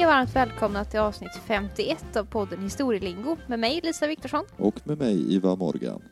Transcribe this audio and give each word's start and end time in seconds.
Hej 0.00 0.06
och 0.06 0.12
varmt 0.12 0.36
välkomna 0.36 0.84
till 0.84 1.00
avsnitt 1.00 1.32
51 1.46 2.16
av 2.16 2.24
podden 2.24 2.62
Historielingo 2.62 3.36
med 3.46 3.58
mig 3.58 3.80
Lisa 3.82 4.06
Viktorsson. 4.06 4.44
Och 4.58 4.86
med 4.86 4.98
mig 4.98 5.34
Ivar 5.34 5.56
Morgan. 5.56 6.02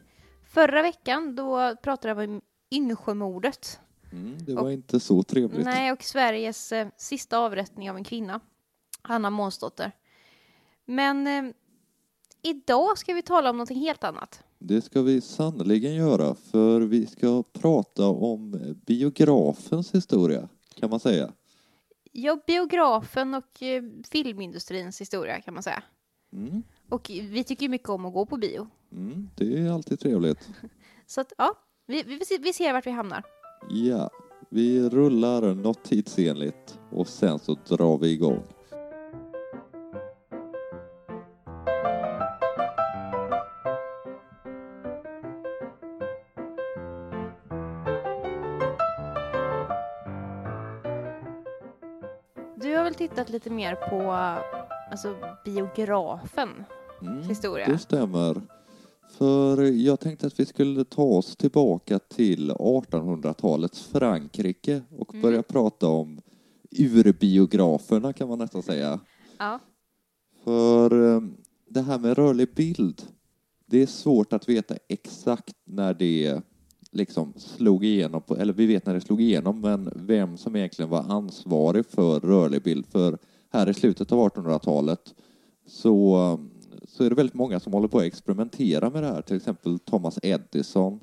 Förra 0.48 0.82
veckan 0.82 1.34
då 1.34 1.76
pratade 1.82 2.14
vi 2.14 2.26
om 2.26 2.40
Yngsjömordet. 2.70 3.80
Mm, 4.12 4.36
det 4.38 4.54
var 4.54 4.62
och, 4.62 4.72
inte 4.72 5.00
så 5.00 5.22
trevligt. 5.22 5.64
Nej, 5.64 5.92
och 5.92 6.02
Sveriges 6.02 6.72
eh, 6.72 6.88
sista 6.96 7.38
avrättning 7.38 7.90
av 7.90 7.96
en 7.96 8.04
kvinna, 8.04 8.40
Anna 9.02 9.30
Månsdotter. 9.30 9.92
Men 10.84 11.26
eh, 11.26 11.52
idag 12.42 12.98
ska 12.98 13.14
vi 13.14 13.22
tala 13.22 13.50
om 13.50 13.56
någonting 13.56 13.80
helt 13.80 14.04
annat. 14.04 14.42
Det 14.58 14.82
ska 14.82 15.02
vi 15.02 15.20
sannoliken 15.20 15.94
göra, 15.94 16.34
för 16.34 16.80
vi 16.80 17.06
ska 17.06 17.42
prata 17.52 18.06
om 18.06 18.74
biografens 18.86 19.94
historia, 19.94 20.48
kan 20.74 20.90
man 20.90 21.00
säga. 21.00 21.32
Ja, 22.12 22.38
biografen 22.46 23.34
och 23.34 23.62
eh, 23.62 23.82
filmindustrins 24.10 25.00
historia 25.00 25.40
kan 25.40 25.54
man 25.54 25.62
säga. 25.62 25.82
Mm. 26.32 26.62
Och 26.88 27.10
vi 27.10 27.44
tycker 27.44 27.68
mycket 27.68 27.88
om 27.88 28.06
att 28.06 28.12
gå 28.12 28.26
på 28.26 28.36
bio. 28.36 28.68
Mm, 28.92 29.28
det 29.36 29.58
är 29.58 29.70
alltid 29.70 30.00
trevligt. 30.00 30.48
Så 31.06 31.20
att, 31.20 31.32
ja, 31.38 31.54
vi, 31.86 32.02
vi, 32.02 32.38
vi 32.40 32.52
ser 32.52 32.72
vart 32.72 32.86
vi 32.86 32.90
hamnar. 32.90 33.22
Ja, 33.70 34.10
vi 34.50 34.88
rullar 34.88 35.54
något 35.54 35.84
tidsenligt 35.84 36.78
och 36.90 37.08
sen 37.08 37.38
så 37.38 37.56
drar 37.68 37.98
vi 37.98 38.12
igång. 38.12 38.42
Tittat 53.18 53.32
lite 53.32 53.50
mer 53.50 53.74
på 53.74 54.12
alltså, 54.90 55.16
biografen 55.44 56.64
mm, 57.02 57.22
historia. 57.22 57.68
Det 57.68 57.78
stämmer. 57.78 58.42
För 59.18 59.62
jag 59.62 60.00
tänkte 60.00 60.26
att 60.26 60.40
vi 60.40 60.46
skulle 60.46 60.84
ta 60.84 61.02
oss 61.02 61.36
tillbaka 61.36 61.98
till 61.98 62.52
1800-talets 62.52 63.82
Frankrike 63.82 64.82
och 64.90 65.14
mm. 65.14 65.22
börja 65.22 65.42
prata 65.42 65.88
om 65.88 66.20
urbiograferna 66.78 68.12
kan 68.12 68.28
man 68.28 68.38
nästan 68.38 68.62
säga. 68.62 69.00
Ja. 69.38 69.60
För 70.44 71.14
eh, 71.14 71.22
det 71.68 71.80
här 71.80 71.98
med 71.98 72.18
rörlig 72.18 72.54
bild, 72.54 73.02
det 73.66 73.82
är 73.82 73.86
svårt 73.86 74.32
att 74.32 74.48
veta 74.48 74.74
exakt 74.88 75.54
när 75.64 75.94
det 75.94 76.42
liksom 76.90 77.32
slog 77.36 77.84
igenom, 77.84 78.22
på, 78.22 78.36
eller 78.36 78.52
vi 78.52 78.66
vet 78.66 78.86
när 78.86 78.94
det 78.94 79.00
slog 79.00 79.20
igenom, 79.20 79.60
men 79.60 79.92
vem 79.94 80.36
som 80.36 80.56
egentligen 80.56 80.90
var 80.90 81.02
ansvarig 81.02 81.86
för 81.86 82.20
rörlig 82.20 82.62
bild. 82.62 82.86
För 82.86 83.18
här 83.50 83.68
i 83.68 83.74
slutet 83.74 84.12
av 84.12 84.18
1800-talet 84.18 85.14
så, 85.66 86.38
så 86.88 87.04
är 87.04 87.08
det 87.08 87.16
väldigt 87.16 87.34
många 87.34 87.60
som 87.60 87.72
håller 87.72 87.88
på 87.88 87.98
att 87.98 88.04
experimentera 88.04 88.90
med 88.90 89.02
det 89.02 89.08
här, 89.08 89.22
till 89.22 89.36
exempel 89.36 89.78
Thomas 89.78 90.18
Edison. 90.22 91.00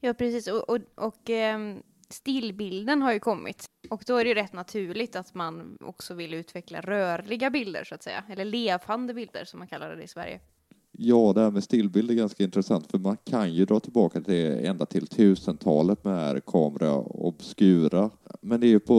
Ja, 0.00 0.14
precis. 0.14 0.48
Och, 0.48 0.70
och, 0.70 0.78
och 0.94 1.30
ehm, 1.30 1.82
stillbilden 2.08 3.02
har 3.02 3.12
ju 3.12 3.20
kommit. 3.20 3.64
Och 3.90 4.02
då 4.06 4.16
är 4.16 4.24
det 4.24 4.28
ju 4.28 4.34
rätt 4.34 4.52
naturligt 4.52 5.16
att 5.16 5.34
man 5.34 5.78
också 5.80 6.14
vill 6.14 6.34
utveckla 6.34 6.80
rörliga 6.80 7.50
bilder, 7.50 7.84
så 7.84 7.94
att 7.94 8.02
säga. 8.02 8.24
Eller 8.28 8.44
levande 8.44 9.14
bilder, 9.14 9.44
som 9.44 9.58
man 9.58 9.68
kallar 9.68 9.96
det 9.96 10.02
i 10.02 10.08
Sverige. 10.08 10.40
Ja, 11.00 11.32
det 11.34 11.40
här 11.40 11.50
med 11.50 11.64
stillbild 11.64 12.10
är 12.10 12.14
ganska 12.14 12.44
intressant 12.44 12.90
för 12.90 12.98
man 12.98 13.16
kan 13.24 13.54
ju 13.54 13.64
dra 13.64 13.80
tillbaka 13.80 14.20
till 14.20 14.46
ända 14.46 14.86
till 14.86 15.04
1000-talet 15.04 16.04
med 16.04 16.44
kamera 16.44 16.96
obscura. 16.98 18.10
Men 18.40 18.60
det 18.60 18.66
är 18.66 18.68
ju 18.68 18.80
på 18.80 18.94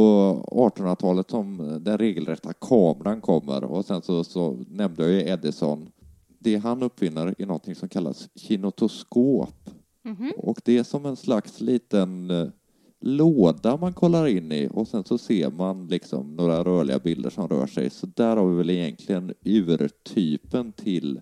1800-talet 0.51 1.29
som 1.29 1.77
den 1.81 1.97
regelrätta 1.97 2.53
kameran 2.53 3.21
kommer 3.21 3.63
och 3.63 3.85
sen 3.85 4.01
så, 4.01 4.23
så 4.23 4.57
nämnde 4.69 5.03
jag 5.03 5.11
ju 5.11 5.29
Edison. 5.29 5.89
Det 6.39 6.55
han 6.55 6.83
uppfinner 6.83 7.35
är 7.37 7.45
någonting 7.45 7.75
som 7.75 7.89
kallas 7.89 8.29
kinetoskop. 8.35 9.69
Mm 10.05 10.17
-hmm. 10.17 10.31
Och 10.33 10.61
det 10.65 10.77
är 10.77 10.83
som 10.83 11.05
en 11.05 11.15
slags 11.15 11.61
liten 11.61 12.31
eh, 12.31 12.47
låda 13.01 13.77
man 13.77 13.93
kollar 13.93 14.27
in 14.27 14.51
i 14.51 14.69
och 14.71 14.87
sen 14.87 15.03
så 15.03 15.17
ser 15.17 15.51
man 15.51 15.87
liksom 15.87 16.35
några 16.35 16.63
rörliga 16.63 16.99
bilder 16.99 17.29
som 17.29 17.47
rör 17.47 17.67
sig. 17.67 17.89
Så 17.89 18.07
där 18.15 18.37
har 18.37 18.49
vi 18.49 18.57
väl 18.57 18.69
egentligen 18.69 19.33
urtypen 19.43 20.71
till 20.71 21.21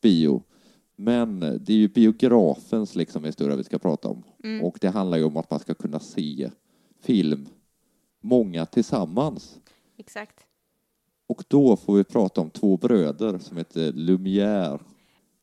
bio. 0.00 0.42
Men 0.96 1.40
det 1.40 1.72
är 1.72 1.76
ju 1.76 1.88
biografens 1.88 2.94
liksom 2.94 3.24
historia 3.24 3.56
vi 3.56 3.64
ska 3.64 3.78
prata 3.78 4.08
om. 4.08 4.22
Mm. 4.44 4.64
Och 4.64 4.78
det 4.80 4.88
handlar 4.88 5.18
ju 5.18 5.24
om 5.24 5.36
att 5.36 5.50
man 5.50 5.60
ska 5.60 5.74
kunna 5.74 6.00
se 6.00 6.50
film, 7.00 7.48
många 8.20 8.66
tillsammans. 8.66 9.58
Exakt. 9.96 10.46
Och 11.26 11.44
då 11.48 11.76
får 11.76 11.96
vi 11.96 12.04
prata 12.04 12.40
om 12.40 12.50
två 12.50 12.76
bröder 12.76 13.38
som 13.38 13.56
heter 13.56 13.92
Lumière. 13.92 14.80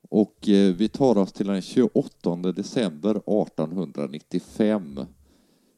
Och 0.09 0.49
eh, 0.49 0.75
vi 0.75 0.89
tar 0.89 1.17
oss 1.17 1.33
till 1.33 1.47
den 1.47 1.61
28 1.61 2.35
december 2.35 3.11
1895. 3.11 4.99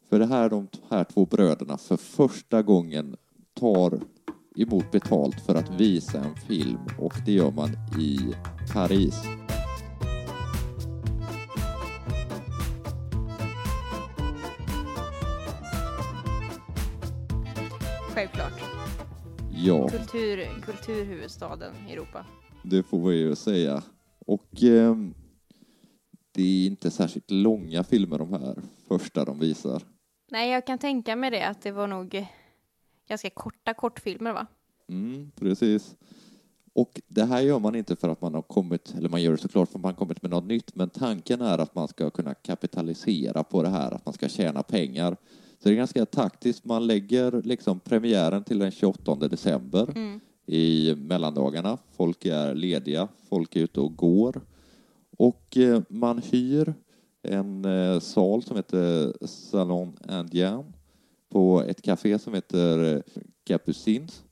För 0.09 0.19
det 0.19 0.25
här 0.25 0.49
de 0.49 0.67
här 0.89 1.03
två 1.03 1.25
bröderna 1.25 1.77
för 1.77 1.97
första 1.97 2.61
gången 2.61 3.15
tar 3.53 3.99
emot 4.57 4.91
betalt 4.91 5.41
för 5.41 5.55
att 5.55 5.79
visa 5.79 6.19
en 6.19 6.35
film 6.35 6.79
och 6.99 7.13
det 7.25 7.31
gör 7.31 7.51
man 7.51 7.69
i 7.99 8.19
Paris. 8.73 9.23
Självklart. 18.15 18.61
Ja. 19.51 19.87
Kultur, 19.87 20.61
kulturhuvudstaden 20.61 21.73
i 21.89 21.93
Europa. 21.93 22.25
Det 22.63 22.83
får 22.83 23.09
vi 23.09 23.15
ju 23.15 23.35
säga. 23.35 23.83
Och 24.25 24.63
eh, 24.63 24.95
det 26.33 26.41
är 26.41 26.67
inte 26.67 26.91
särskilt 26.91 27.31
långa 27.31 27.83
filmer 27.83 28.17
de 28.17 28.33
här 28.33 28.55
första 28.87 29.25
de 29.25 29.39
visar. 29.39 29.81
Nej, 30.31 30.51
jag 30.51 30.67
kan 30.67 30.77
tänka 30.77 31.15
mig 31.15 31.31
det, 31.31 31.47
att 31.47 31.61
det 31.61 31.71
var 31.71 31.87
nog 31.87 32.27
ganska 33.07 33.29
korta 33.29 33.73
kortfilmer, 33.73 34.33
va? 34.33 34.47
Mm, 34.89 35.31
precis. 35.35 35.95
Och 36.73 37.01
det 37.07 37.25
här 37.25 37.41
gör 37.41 37.59
man 37.59 37.75
inte 37.75 37.95
för 37.95 38.09
att 38.09 38.21
man 38.21 38.33
har 38.33 38.41
kommit, 38.41 38.93
eller 38.97 39.09
man 39.09 39.21
gör 39.21 39.31
det 39.31 39.37
såklart 39.37 39.69
för 39.69 39.79
att 39.79 39.83
man 39.83 39.91
har 39.91 39.97
kommit 39.99 40.21
med 40.21 40.31
något 40.31 40.45
nytt, 40.45 40.75
men 40.75 40.89
tanken 40.89 41.41
är 41.41 41.57
att 41.57 41.75
man 41.75 41.87
ska 41.87 42.09
kunna 42.09 42.33
kapitalisera 42.33 43.43
på 43.43 43.63
det 43.63 43.69
här, 43.69 43.91
att 43.91 44.05
man 44.05 44.13
ska 44.13 44.29
tjäna 44.29 44.63
pengar. 44.63 45.17
Så 45.59 45.69
det 45.69 45.75
är 45.75 45.75
ganska 45.75 46.05
taktiskt, 46.05 46.65
man 46.65 46.87
lägger 46.87 47.41
liksom 47.41 47.79
premiären 47.79 48.43
till 48.43 48.59
den 48.59 48.71
28 48.71 49.15
december 49.15 49.89
mm. 49.95 50.19
i 50.45 50.95
mellandagarna. 50.97 51.77
Folk 51.91 52.25
är 52.25 52.55
lediga, 52.55 53.07
folk 53.29 53.55
är 53.55 53.59
ute 53.59 53.79
och 53.79 53.95
går. 53.95 54.41
Och 55.17 55.57
eh, 55.57 55.81
man 55.89 56.17
hyr 56.17 56.73
en 57.23 57.65
eh, 57.65 57.99
sal 57.99 58.43
som 58.43 58.55
heter 58.55 59.13
Salon 59.27 59.97
Indien 60.09 60.73
på 61.29 61.61
ett 61.61 61.81
café 61.81 62.19
som 62.19 62.33
heter 62.33 62.95
eh, 62.95 63.01
Capucines. 63.43 64.23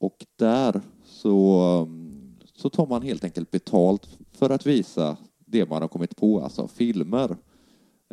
Och 0.00 0.26
där 0.36 0.80
så, 1.04 1.60
mm, 1.88 2.34
så 2.54 2.70
tar 2.70 2.86
man 2.86 3.02
helt 3.02 3.24
enkelt 3.24 3.50
betalt 3.50 4.18
för 4.32 4.50
att 4.50 4.66
visa 4.66 5.16
det 5.46 5.68
man 5.68 5.82
har 5.82 5.88
kommit 5.88 6.16
på, 6.16 6.40
alltså 6.40 6.68
filmer. 6.68 7.36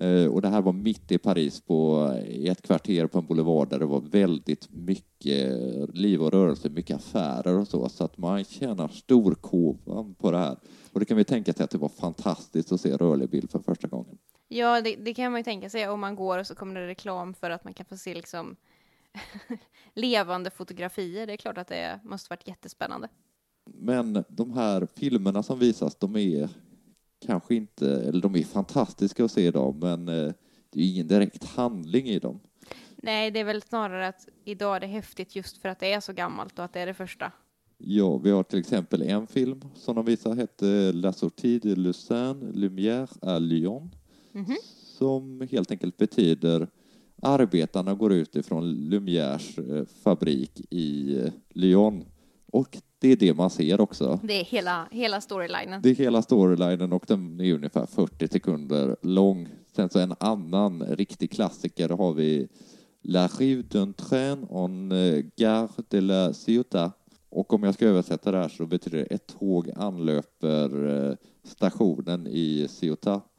Eh, 0.01 0.25
och 0.25 0.41
det 0.41 0.49
här 0.49 0.61
var 0.61 0.73
mitt 0.73 1.11
i 1.11 1.17
Paris 1.17 1.61
på, 1.61 2.11
i 2.27 2.47
ett 2.47 2.61
kvarter 2.61 3.07
på 3.07 3.19
en 3.19 3.25
boulevard 3.25 3.69
där 3.69 3.79
det 3.79 3.85
var 3.85 4.01
väldigt 4.01 4.69
mycket 4.71 5.59
liv 5.93 6.21
och 6.21 6.31
rörelse, 6.31 6.69
mycket 6.69 6.95
affärer 6.95 7.59
och 7.59 7.67
så, 7.67 7.89
så 7.89 8.03
att 8.03 8.17
man 8.17 8.43
tjänar 8.43 8.87
storkovan 8.87 10.15
på 10.15 10.31
det 10.31 10.37
här. 10.37 10.57
Och 10.91 10.99
det 10.99 11.05
kan 11.05 11.17
vi 11.17 11.23
tänka 11.23 11.53
sig 11.53 11.63
att 11.63 11.71
det 11.71 11.77
var 11.77 11.89
fantastiskt 11.89 12.71
att 12.71 12.81
se 12.81 12.97
rörlig 12.97 13.29
bild 13.29 13.51
för 13.51 13.59
första 13.59 13.87
gången. 13.87 14.17
Ja, 14.47 14.81
det, 14.81 14.95
det 14.95 15.13
kan 15.13 15.31
man 15.31 15.39
ju 15.39 15.44
tänka 15.44 15.69
sig 15.69 15.88
om 15.88 16.00
man 16.00 16.15
går 16.15 16.38
och 16.38 16.47
så 16.47 16.56
kommer 16.56 16.81
det 16.81 16.88
reklam 16.88 17.33
för 17.33 17.50
att 17.50 17.63
man 17.63 17.74
kan 17.74 17.86
få 17.86 17.97
se 17.97 18.13
liksom 18.13 18.56
levande 19.94 20.50
fotografier. 20.50 21.27
Det 21.27 21.33
är 21.33 21.38
klart 21.38 21.57
att 21.57 21.68
det 21.68 22.00
måste 22.03 22.30
varit 22.30 22.47
jättespännande. 22.47 23.09
Men 23.65 24.24
de 24.27 24.53
här 24.53 24.88
filmerna 24.95 25.44
som 25.44 25.59
visas, 25.59 25.95
de 25.95 26.15
är 26.15 26.50
kanske 27.25 27.56
inte, 27.56 27.88
eller 27.88 28.21
de 28.21 28.36
är 28.36 28.44
fantastiska 28.44 29.25
att 29.25 29.31
se 29.31 29.47
idag, 29.47 29.75
men 29.75 30.07
eh, 30.07 30.33
det 30.69 30.80
är 30.80 30.89
ingen 30.89 31.07
direkt 31.07 31.44
handling 31.44 32.07
i 32.07 32.19
dem. 32.19 32.39
Nej, 32.95 33.31
det 33.31 33.39
är 33.39 33.44
väl 33.44 33.62
snarare 33.62 34.07
att 34.07 34.27
idag 34.44 34.75
är 34.75 34.80
det 34.80 34.88
häftigt 34.88 35.36
just 35.36 35.57
för 35.57 35.69
att 35.69 35.80
det 35.80 35.94
är 35.94 36.00
så 36.00 36.13
gammalt 36.13 36.59
och 36.59 36.65
att 36.65 36.74
det 36.74 36.80
är 36.80 36.86
det 36.86 36.94
första. 36.94 37.31
Ja, 37.77 38.18
vi 38.18 38.31
har 38.31 38.44
till 38.44 38.59
exempel 38.59 39.01
en 39.01 39.27
film 39.27 39.62
som 39.75 39.95
de 39.95 40.06
visar 40.06 40.36
hette 40.36 40.92
La 40.92 41.13
sortie 41.13 41.59
de 41.59 41.75
Lucerne, 41.75 42.51
Lumière 42.51 43.09
à 43.21 43.39
Lyon, 43.39 43.95
mm 44.35 44.45
-hmm. 44.45 44.57
som 44.97 45.47
helt 45.51 45.71
enkelt 45.71 45.97
betyder 45.97 46.67
arbetarna 47.21 47.93
går 47.93 48.13
ut 48.13 48.35
ifrån 48.35 48.89
Lumières 48.89 49.59
eh, 49.59 49.85
fabrik 50.03 50.61
i 50.69 51.19
eh, 51.19 51.31
Lyon. 51.49 52.05
Och 52.51 52.77
det 52.99 53.11
är 53.11 53.15
det 53.15 53.33
man 53.33 53.49
ser 53.49 53.81
också. 53.81 54.19
Det 54.23 54.39
är 54.39 54.43
hela, 54.43 54.87
hela 54.91 55.21
storylinen. 55.21 55.81
Det 55.81 55.89
är 55.89 55.95
hela 55.95 56.21
storylinen 56.21 56.93
och 56.93 57.03
den 57.07 57.39
är 57.39 57.53
ungefär 57.53 57.85
40 57.85 58.27
sekunder 58.27 58.95
lång. 59.01 59.49
Sen 59.75 59.89
så 59.89 59.99
en 59.99 60.13
annan 60.19 60.83
riktig 60.83 61.31
klassiker 61.31 61.89
har 61.89 62.13
vi 62.13 62.47
La 63.07 63.27
rive 63.27 63.61
d'un 63.61 63.93
train 63.93 64.47
en 64.49 64.91
eh, 64.91 65.25
gare 65.35 65.83
de 65.89 66.01
la 66.01 66.33
Ciotat. 66.33 66.91
Och 67.29 67.53
om 67.53 67.63
jag 67.63 67.73
ska 67.73 67.85
översätta 67.85 68.31
det 68.31 68.37
här 68.37 68.49
så 68.49 68.65
betyder 68.65 68.97
det 68.97 69.03
ett 69.03 69.27
tåg 69.39 69.71
anlöper 69.75 71.17
stationen 71.43 72.27
i 72.27 72.67
Ciotat. 72.69 73.34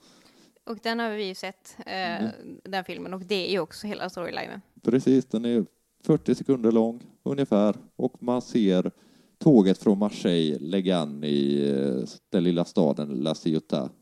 Och 0.66 0.78
den 0.82 0.98
har 0.98 1.10
vi 1.10 1.24
ju 1.28 1.34
sett, 1.34 1.76
eh, 1.86 2.24
Mm. 2.24 2.30
den 2.64 2.84
filmen, 2.84 3.14
och 3.14 3.20
det 3.20 3.48
är 3.48 3.50
ju 3.52 3.58
också 3.60 3.86
hela 3.86 4.10
storylinen. 4.10 4.60
Precis, 4.82 5.24
den 5.26 5.44
är 5.44 5.64
40 6.04 6.34
sekunder 6.34 6.72
lång 6.72 7.02
ungefär 7.22 7.76
och 7.96 8.22
man 8.22 8.42
ser 8.42 8.90
tåget 9.38 9.78
från 9.78 9.98
Marseille 9.98 10.58
lägga 10.58 10.98
an 10.98 11.24
i 11.24 11.68
eh, 11.70 12.08
den 12.30 12.44
lilla 12.44 12.64
staden 12.64 13.08
La 13.08 13.34
Ciotat 13.34 13.92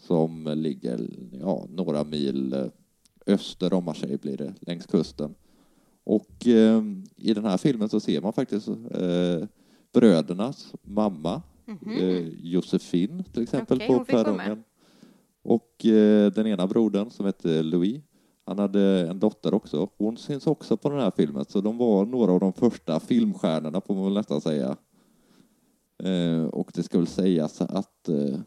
som 0.00 0.52
ligger 0.56 1.00
ja, 1.40 1.66
några 1.70 2.04
mil 2.04 2.52
eh, 2.52 2.66
öster 3.26 3.72
om 3.72 3.84
Marseille 3.84 4.18
blir 4.18 4.36
det, 4.36 4.54
längs 4.60 4.86
kusten. 4.86 5.34
Och 6.04 6.46
eh, 6.46 6.82
i 7.16 7.34
den 7.34 7.44
här 7.44 7.56
filmen 7.56 7.88
så 7.88 8.00
ser 8.00 8.20
man 8.20 8.32
faktiskt 8.32 8.68
eh, 8.68 9.46
brödernas 9.92 10.72
mamma, 10.82 11.42
eh, 12.00 12.28
Josefin 12.42 13.24
till 13.32 13.42
exempel, 13.42 13.82
hon 13.86 13.98
på 13.98 14.04
perrongen. 14.04 14.64
Och 15.44 15.86
eh, 15.86 16.32
den 16.32 16.46
ena 16.46 16.66
brodern 16.66 17.10
som 17.10 17.26
hette 17.26 17.62
Louis, 17.62 18.02
han 18.46 18.58
hade 18.58 19.08
en 19.10 19.18
dotter 19.18 19.54
också. 19.54 19.88
Hon 19.98 20.16
syns 20.16 20.46
också 20.46 20.76
på 20.76 20.90
den 20.90 21.00
här 21.00 21.12
filmen, 21.16 21.44
så 21.48 21.60
de 21.60 21.78
var 21.78 22.04
några 22.04 22.32
av 22.32 22.40
de 22.40 22.52
första 22.52 23.00
filmstjärnorna 23.00 23.80
får 23.80 23.94
man 23.94 24.04
väl 24.04 24.14
nästan 24.14 24.40
säga. 24.40 24.76
Eh, 26.02 26.44
och 26.44 26.70
det 26.74 26.82
ska 26.82 26.98
väl 26.98 27.06
sägas 27.06 27.60
att 27.60 28.08
eh, 28.08 28.38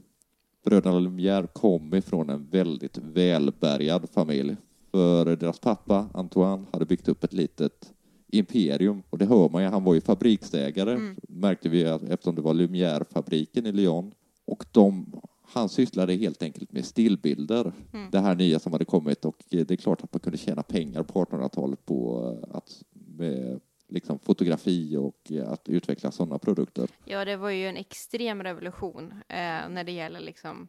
bröderna 0.66 1.00
Lumière 1.00 1.48
kom 1.48 1.94
ifrån 1.94 2.30
en 2.30 2.50
väldigt 2.50 2.98
välbärgad 2.98 4.10
familj. 4.10 4.56
För 4.92 5.36
deras 5.36 5.60
pappa, 5.60 6.10
Antoine, 6.14 6.66
hade 6.72 6.86
byggt 6.86 7.08
upp 7.08 7.24
ett 7.24 7.34
litet 7.34 7.94
imperium 8.28 9.04
och 9.10 9.18
det 9.18 9.26
hör 9.26 9.50
man 9.50 9.64
ju, 9.64 9.70
han 9.70 9.84
var 9.84 9.94
ju 9.94 10.02
fabriksägare 10.02 11.00
märkte 11.30 11.70
vi 11.70 11.84
eftersom 11.84 12.36
det 12.36 12.42
var 12.42 12.54
Lumière-fabriken 12.54 13.66
i 13.66 13.72
Lyon. 13.72 14.14
Och 14.46 14.66
de, 14.72 15.22
han 15.54 15.70
sysslade 15.70 16.14
helt 16.14 16.44
enkelt 16.44 16.72
med 16.72 16.86
stillbilder, 16.86 17.72
det 18.12 18.20
här 18.20 18.36
nya 18.36 18.60
som 18.60 18.72
hade 18.72 18.86
kommit 18.86 19.26
och 19.26 19.44
eh, 19.52 19.66
det 19.66 19.74
är 19.74 19.78
klart 19.78 20.04
att 20.04 20.14
man 20.14 20.20
kunde 20.20 20.38
tjäna 20.38 20.64
pengar 20.64 21.04
på 21.04 21.26
1800-talet 21.26 21.86
på 21.86 22.30
eh, 22.44 22.56
att 22.56 22.84
med 22.94 23.60
liksom 23.88 24.20
fotografi 24.20 24.98
och 24.98 25.32
eh, 25.32 25.52
att 25.52 25.70
utveckla 25.70 26.12
sådana 26.12 26.40
produkter. 26.40 26.90
Ja, 27.06 27.26
det 27.26 27.38
var 27.38 27.50
ju 27.50 27.68
en 27.68 27.78
extrem 27.78 28.44
revolution 28.44 29.12
eh, 29.12 29.70
när 29.70 29.84
det 29.84 29.92
gäller 29.92 30.20
liksom 30.20 30.68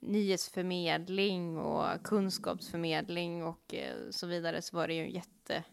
nyhetsförmedling 0.00 1.58
och 1.58 2.02
kunskapsförmedling 2.02 3.44
och 3.44 3.74
eh, 3.74 3.94
så 4.10 4.26
vidare 4.26 4.62
så 4.62 4.76
var 4.76 4.88
det 4.88 4.94
ju 4.94 5.02
en 5.02 5.10
jätte, 5.10 5.64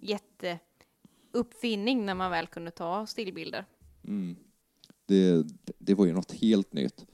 jätte 0.00 0.58
uppfinning 1.32 2.06
när 2.06 2.14
man 2.14 2.30
väl 2.30 2.46
kunde 2.46 2.70
ta 2.70 3.06
stillbilder. 3.06 3.64
Mm. 4.04 4.36
Det, 5.06 5.46
det 5.78 5.94
var 5.94 6.06
ju 6.06 6.12
något 6.12 6.32
helt 6.32 6.72
nytt. 6.72 7.06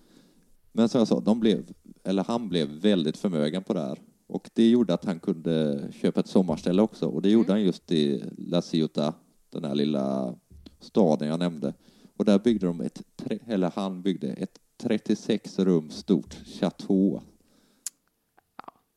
Men 0.76 0.88
som 0.88 0.99
jag 0.99 1.09
sa, 1.09 1.21
de 1.21 1.41
blev, 1.41 1.73
eller 2.05 2.25
han 2.25 2.49
blev 2.49 2.69
väldigt 2.69 3.17
förmögen 3.17 3.62
på 3.62 3.75
det 3.75 3.81
här. 3.81 3.99
Och 4.26 4.50
det 4.53 4.71
gjorde 4.71 4.94
att 4.94 5.05
han 5.05 5.21
kunde 5.21 5.88
köpa 5.93 6.21
ett 6.21 6.26
sommarställe 6.26 6.82
också. 6.82 7.06
Och 7.09 7.23
det 7.23 7.31
gjorde 7.31 7.53
han 7.53 7.62
just 7.62 7.93
i 7.93 8.25
La 8.38 8.62
Ciotat, 8.62 9.17
den 9.50 9.65
här 9.65 9.75
lilla 9.75 10.35
staden 10.81 11.29
jag 11.29 11.38
nämnde. 11.38 11.75
Och 12.17 12.25
där 12.25 12.38
byggde 12.38 12.67
de 12.67 12.81
ett, 12.81 13.03
eller 13.47 13.73
han 13.75 14.03
byggde 14.03 14.29
ett 14.29 14.59
36 14.82 15.59
rum 15.59 15.91
stort 15.91 16.35
chateau. 16.35 17.21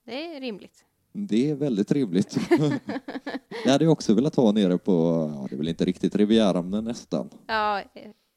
Det 0.05 0.35
är 0.35 0.41
rimligt. 0.41 0.85
Det 1.13 1.49
är 1.49 1.55
väldigt 1.55 1.91
rimligt. 1.91 2.37
det 3.63 3.71
hade 3.71 3.83
jag 3.83 3.91
också 3.91 4.13
velat 4.13 4.35
ha 4.35 4.51
nere 4.51 4.77
på, 4.77 4.91
ja, 5.35 5.47
det 5.49 5.55
är 5.55 5.57
väl 5.57 5.67
inte 5.67 5.85
riktigt 5.85 6.15
Rivieran, 6.15 6.69
men 6.69 6.83
nästan. 6.83 7.29
Ja, 7.47 7.83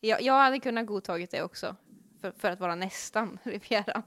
jag, 0.00 0.22
jag 0.22 0.34
hade 0.34 0.58
kunnat 0.58 0.86
godtagit 0.86 1.30
det 1.30 1.42
också 1.42 1.76
för, 2.20 2.32
för 2.36 2.50
att 2.50 2.60
vara 2.60 2.74
nästan 2.74 3.38
Rivieran. 3.42 4.02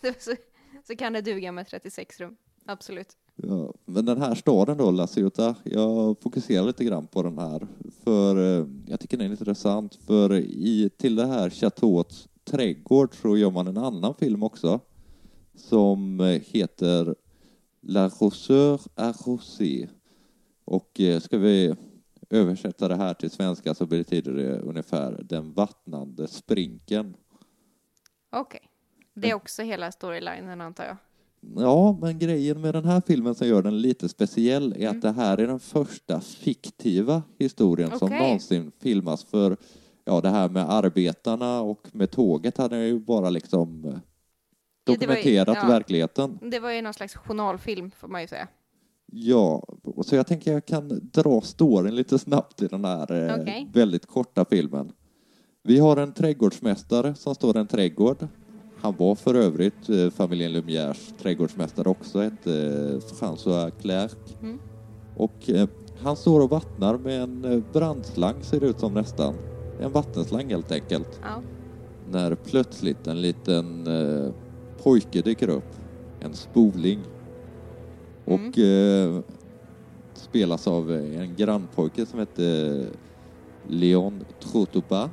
så, 0.00 0.32
så, 0.86 0.96
kan 0.96 1.12
det 1.12 1.20
duga 1.20 1.52
med 1.52 1.66
36 1.66 2.20
rum, 2.20 2.36
absolut. 2.66 3.16
Ja, 3.36 3.74
men 3.84 4.04
den 4.04 4.22
här 4.22 4.34
staden 4.34 4.78
då, 4.78 4.90
La 4.90 5.06
Ciotat, 5.06 5.56
jag 5.64 6.16
fokuserar 6.20 6.66
lite 6.66 6.84
grann 6.84 7.06
på 7.06 7.22
den 7.22 7.38
här. 7.38 7.66
För 8.04 8.36
eh, 8.36 8.66
jag 8.86 9.00
tycker 9.00 9.16
den 9.16 9.26
är 9.26 9.30
intressant, 9.30 9.94
för 9.94 10.34
i, 10.36 10.90
till 10.96 11.16
det 11.16 11.26
här 11.26 11.50
chateauets 11.50 12.28
trädgård 12.44 13.14
så 13.22 13.36
gör 13.36 13.50
man 13.50 13.66
en 13.66 13.78
annan 13.78 14.14
film 14.14 14.42
också 14.42 14.80
som 15.54 16.20
eh, 16.20 16.26
heter 16.26 17.14
La 17.80 18.08
Roseur 18.08 18.80
Arrosée. 18.94 19.88
Och 20.64 21.00
eh, 21.00 21.20
ska 21.20 21.38
vi 21.38 21.74
översätta 22.32 22.88
det 22.88 22.96
här 22.96 23.14
till 23.14 23.30
svenska 23.30 23.74
så 23.74 23.86
betyder 23.86 24.32
det 24.32 24.58
ungefär 24.58 25.20
den 25.24 25.52
vattnande 25.52 26.28
sprinken. 26.28 27.16
Okej. 28.32 28.60
Det 29.14 29.30
är 29.30 29.34
också 29.34 29.62
hela 29.62 29.92
storylinen 29.92 30.60
antar 30.60 30.84
jag. 30.84 30.96
Ja, 31.56 31.98
men 32.00 32.18
grejen 32.18 32.60
med 32.60 32.74
den 32.74 32.84
här 32.84 33.02
filmen 33.06 33.34
som 33.34 33.46
gör 33.48 33.62
den 33.62 33.80
lite 33.80 34.08
speciell 34.08 34.74
är 34.78 34.88
att 34.88 35.02
det 35.02 35.12
här 35.12 35.38
är 35.38 35.46
den 35.46 35.60
första 35.60 36.20
fiktiva 36.20 37.22
historien 37.38 37.98
som 37.98 38.06
Okej. 38.08 38.18
någonsin 38.18 38.72
filmas. 38.80 39.24
För 39.24 39.56
ja, 40.04 40.20
det 40.20 40.28
här 40.28 40.48
med 40.48 40.70
arbetarna 40.70 41.60
och 41.60 41.88
med 41.92 42.10
tåget 42.10 42.56
hade 42.58 42.76
jag 42.76 42.86
ju 42.86 42.98
bara 42.98 43.30
liksom 43.30 43.84
eh, 43.84 43.90
Ja, 43.90 43.98
det 44.84 44.92
ju- 44.92 44.96
dokumenterat 44.98 45.58
ja. 45.62 45.68
verkligheten. 45.68 46.38
Det 46.50 46.60
var 46.60 46.70
ju 46.70 46.82
någon 46.82 46.94
slags 46.94 47.14
journalfilm 47.14 47.90
får 47.90 48.08
man 48.08 48.20
ju 48.20 48.26
säga. 48.26 48.48
Ja, 49.14 49.62
så 50.04 50.16
jag 50.16 50.26
tänker 50.26 50.52
jag 50.52 50.66
kan 50.66 51.10
dra 51.12 51.40
storyn 51.40 51.94
lite 51.94 52.18
snabbt 52.18 52.62
i 52.62 52.66
den 52.66 52.84
här 52.84 53.28
eh, 53.28 53.40
Okej. 53.42 53.70
väldigt 53.72 54.06
korta 54.06 54.44
filmen. 54.44 54.92
Vi 55.62 55.78
har 55.78 55.96
en 55.96 56.12
trädgårdsmästare 56.12 57.14
som 57.14 57.34
står 57.34 57.56
i 57.56 57.60
en 57.60 57.66
trädgård. 57.66 58.28
Han 58.80 58.94
var 58.96 59.14
för 59.14 59.34
övrigt 59.34 59.88
eh, 59.88 60.10
familjen 60.10 60.52
Lumières 60.52 61.14
trädgårdsmästare 61.22 61.88
också, 61.88 62.20
hette 62.20 62.52
eh, 62.52 63.14
François 63.14 63.70
Clerc. 63.70 64.16
Mm. 64.42 64.58
Och 65.16 65.50
eh, 65.50 65.68
han 66.02 66.16
står 66.16 66.40
och 66.40 66.50
vattnar 66.50 66.98
med 66.98 67.22
en 67.22 67.64
brandslang 67.72 68.42
ser 68.42 68.60
det 68.60 68.66
ut 68.66 68.80
som 68.80 68.94
nästan. 68.94 69.34
En 69.80 69.92
vattenslang 69.92 70.50
helt 70.50 70.72
enkelt. 70.72 71.20
Ja. 71.22 71.42
När 72.10 72.34
plötsligt 72.34 73.06
en 73.06 73.22
liten 73.22 73.88
pojke 74.82 75.22
dyker 75.22 75.48
upp. 75.48 75.74
En 76.20 76.34
spoling. 76.34 77.00
Och 78.24 78.58
eh, 78.58 79.20
spelas 80.14 80.66
av 80.66 80.92
eh, 80.92 81.20
en 81.20 81.36
grannpojke 81.36 82.06
som 82.06 82.18
heter 82.18 82.86
Leon 83.68 84.24
Trottoba. 84.40 85.10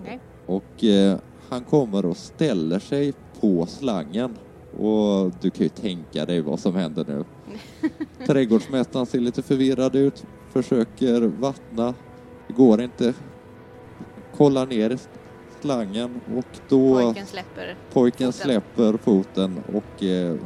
Okej. 0.00 0.20
Och 0.46 0.84
eh, 0.84 1.18
han 1.48 1.64
kommer 1.64 2.06
och 2.06 2.16
ställer 2.16 2.78
sig 2.78 3.12
på 3.40 3.66
slangen. 3.66 4.36
Och 4.78 5.32
du 5.40 5.50
kan 5.50 5.62
ju 5.62 5.68
tänka 5.68 6.26
dig 6.26 6.40
vad 6.40 6.60
som 6.60 6.74
händer 6.74 7.04
nu. 7.08 7.24
Trädgårdsmästaren 8.26 9.06
ser 9.06 9.20
lite 9.20 9.42
förvirrad 9.42 9.96
ut, 9.96 10.24
försöker 10.52 11.20
vattna, 11.20 11.94
det 12.46 12.52
går 12.52 12.82
inte. 12.82 13.14
Kollar 14.36 14.66
ner 14.66 14.98
slangen 15.60 16.20
och 16.36 16.58
då 16.68 16.94
Pojken 16.94 17.26
släpper. 17.26 17.76
pojken 17.92 18.32
foten. 18.32 18.46
släpper 18.46 18.96
foten 18.96 19.60
och 19.74 20.02
eh, 20.04 20.36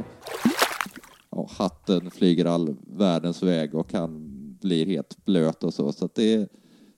ja, 1.35 1.47
hatten 1.51 2.11
flyger 2.11 2.45
all 2.45 2.75
världens 2.87 3.43
väg 3.43 3.75
och 3.75 3.93
han 3.93 4.31
blir 4.61 4.85
helt 4.85 5.25
blöt 5.25 5.63
och 5.63 5.73
så. 5.73 5.91
Så 5.91 6.09
det, 6.15 6.33
är, 6.33 6.47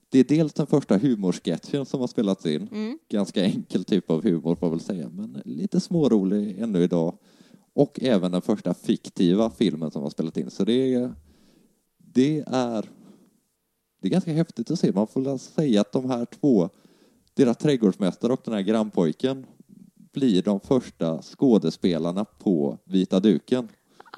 det 0.08 0.18
är 0.18 0.24
dels 0.24 0.52
den 0.52 0.66
första 0.66 0.98
humorsketchen 0.98 1.86
som 1.86 2.00
har 2.00 2.06
spelats 2.06 2.46
in. 2.46 2.68
Mm. 2.72 2.98
Ganska 3.08 3.44
enkel 3.44 3.84
typ 3.84 4.10
av 4.10 4.22
humor 4.22 4.54
får 4.54 4.66
jag 4.66 4.70
väl 4.70 4.80
säga, 4.80 5.08
men 5.08 5.42
lite 5.44 5.80
smårolig 5.80 6.58
ännu 6.58 6.82
idag. 6.82 7.18
Och 7.72 7.98
även 8.02 8.32
den 8.32 8.42
första 8.42 8.74
fiktiva 8.74 9.50
filmen 9.50 9.90
som 9.90 10.02
har 10.02 10.10
spelat 10.10 10.36
in. 10.36 10.50
Så 10.50 10.64
det 10.64 10.94
är, 10.94 11.14
det 11.98 12.44
är, 12.46 12.88
det 14.00 14.08
är 14.08 14.10
ganska 14.10 14.32
häftigt 14.32 14.70
att 14.70 14.78
se. 14.78 14.92
Man 14.92 15.06
får 15.06 15.20
väl 15.20 15.38
säga 15.38 15.80
att 15.80 15.92
de 15.92 16.10
här 16.10 16.24
två, 16.24 16.68
deras 17.34 17.56
trädgårdsmästare 17.56 18.32
och 18.32 18.40
den 18.44 18.54
här 18.54 18.62
grannpojken, 18.62 19.46
blir 20.12 20.42
de 20.42 20.60
första 20.60 21.22
skådespelarna 21.22 22.24
på 22.24 22.78
vita 22.84 23.20
duken. 23.20 23.68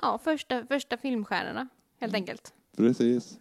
Ja, 0.03 0.19
första, 0.25 0.67
första 0.67 0.97
filmstjärnorna 0.97 1.69
helt 2.01 2.15
enkelt. 2.15 2.55
Precis. 2.77 3.39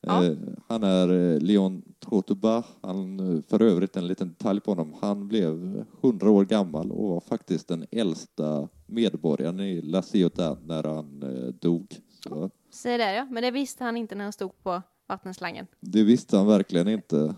Ja. 0.00 0.24
Eh, 0.24 0.36
han 0.68 0.82
är 0.82 1.12
eh, 1.12 1.40
Leon 1.40 1.82
Trottoba. 2.00 2.64
Han, 2.80 3.20
eh, 3.36 3.42
för 3.42 3.62
övrigt 3.62 3.96
en 3.96 4.06
liten 4.06 4.28
detalj 4.28 4.60
på 4.60 4.70
honom. 4.70 4.94
Han 5.00 5.28
blev 5.28 5.84
100 6.02 6.30
år 6.30 6.44
gammal 6.44 6.90
och 6.92 7.08
var 7.08 7.20
faktiskt 7.20 7.68
den 7.68 7.86
äldsta 7.90 8.68
medborgaren 8.86 9.60
i 9.60 9.82
La 9.82 10.02
Ciotat 10.02 10.58
när 10.66 10.82
han 10.82 11.22
eh, 11.22 11.54
dog. 11.54 11.86
Så 12.24 12.50
Säg 12.70 12.98
det 12.98 13.14
ja, 13.14 13.26
men 13.30 13.42
det 13.42 13.50
visste 13.50 13.84
han 13.84 13.96
inte 13.96 14.14
när 14.14 14.24
han 14.24 14.32
stod 14.32 14.62
på 14.62 14.82
vattenslangen. 15.08 15.66
det 15.80 16.02
visste 16.02 16.36
han 16.36 16.46
verkligen 16.46 16.88
inte. 16.88 17.34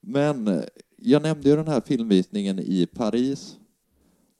Men 0.00 0.62
jag 0.96 1.22
nämnde 1.22 1.48
ju 1.48 1.56
den 1.56 1.68
här 1.68 1.80
filmvisningen 1.80 2.58
i 2.58 2.86
Paris. 2.86 3.58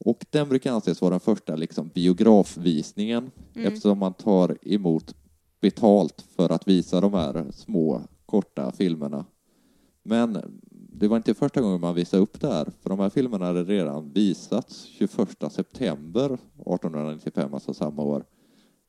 Och 0.05 0.27
den 0.31 0.49
brukar 0.49 0.73
anses 0.73 1.01
vara 1.01 1.11
den 1.11 1.21
första 1.21 1.57
liksom, 1.57 1.89
biografvisningen 1.95 3.31
Mm. 3.55 3.69
eftersom 3.69 3.99
man 3.99 4.15
tar 4.15 4.59
emot 4.63 5.15
betalt 5.61 6.25
för 6.37 6.53
att 6.53 6.69
visa 6.69 7.01
de 7.01 7.15
här 7.15 7.47
små 7.53 8.03
korta 8.27 8.73
filmerna. 8.73 9.25
Men 10.03 10.61
det 10.71 11.09
var 11.09 11.17
inte 11.17 11.35
första 11.35 11.61
gången 11.61 11.81
man 11.81 11.95
visade 11.95 12.23
upp 12.23 12.41
det 12.41 12.49
här, 12.49 12.73
för 12.81 12.91
de 12.91 12.99
här 13.01 13.11
filmerna 13.11 13.47
hade 13.47 13.65
redan 13.65 14.13
visats 14.13 14.85
21 14.85 15.53
september 15.53 16.25
1895, 16.25 17.55
alltså 17.55 17.75
samma 17.75 18.03
år, 18.03 18.25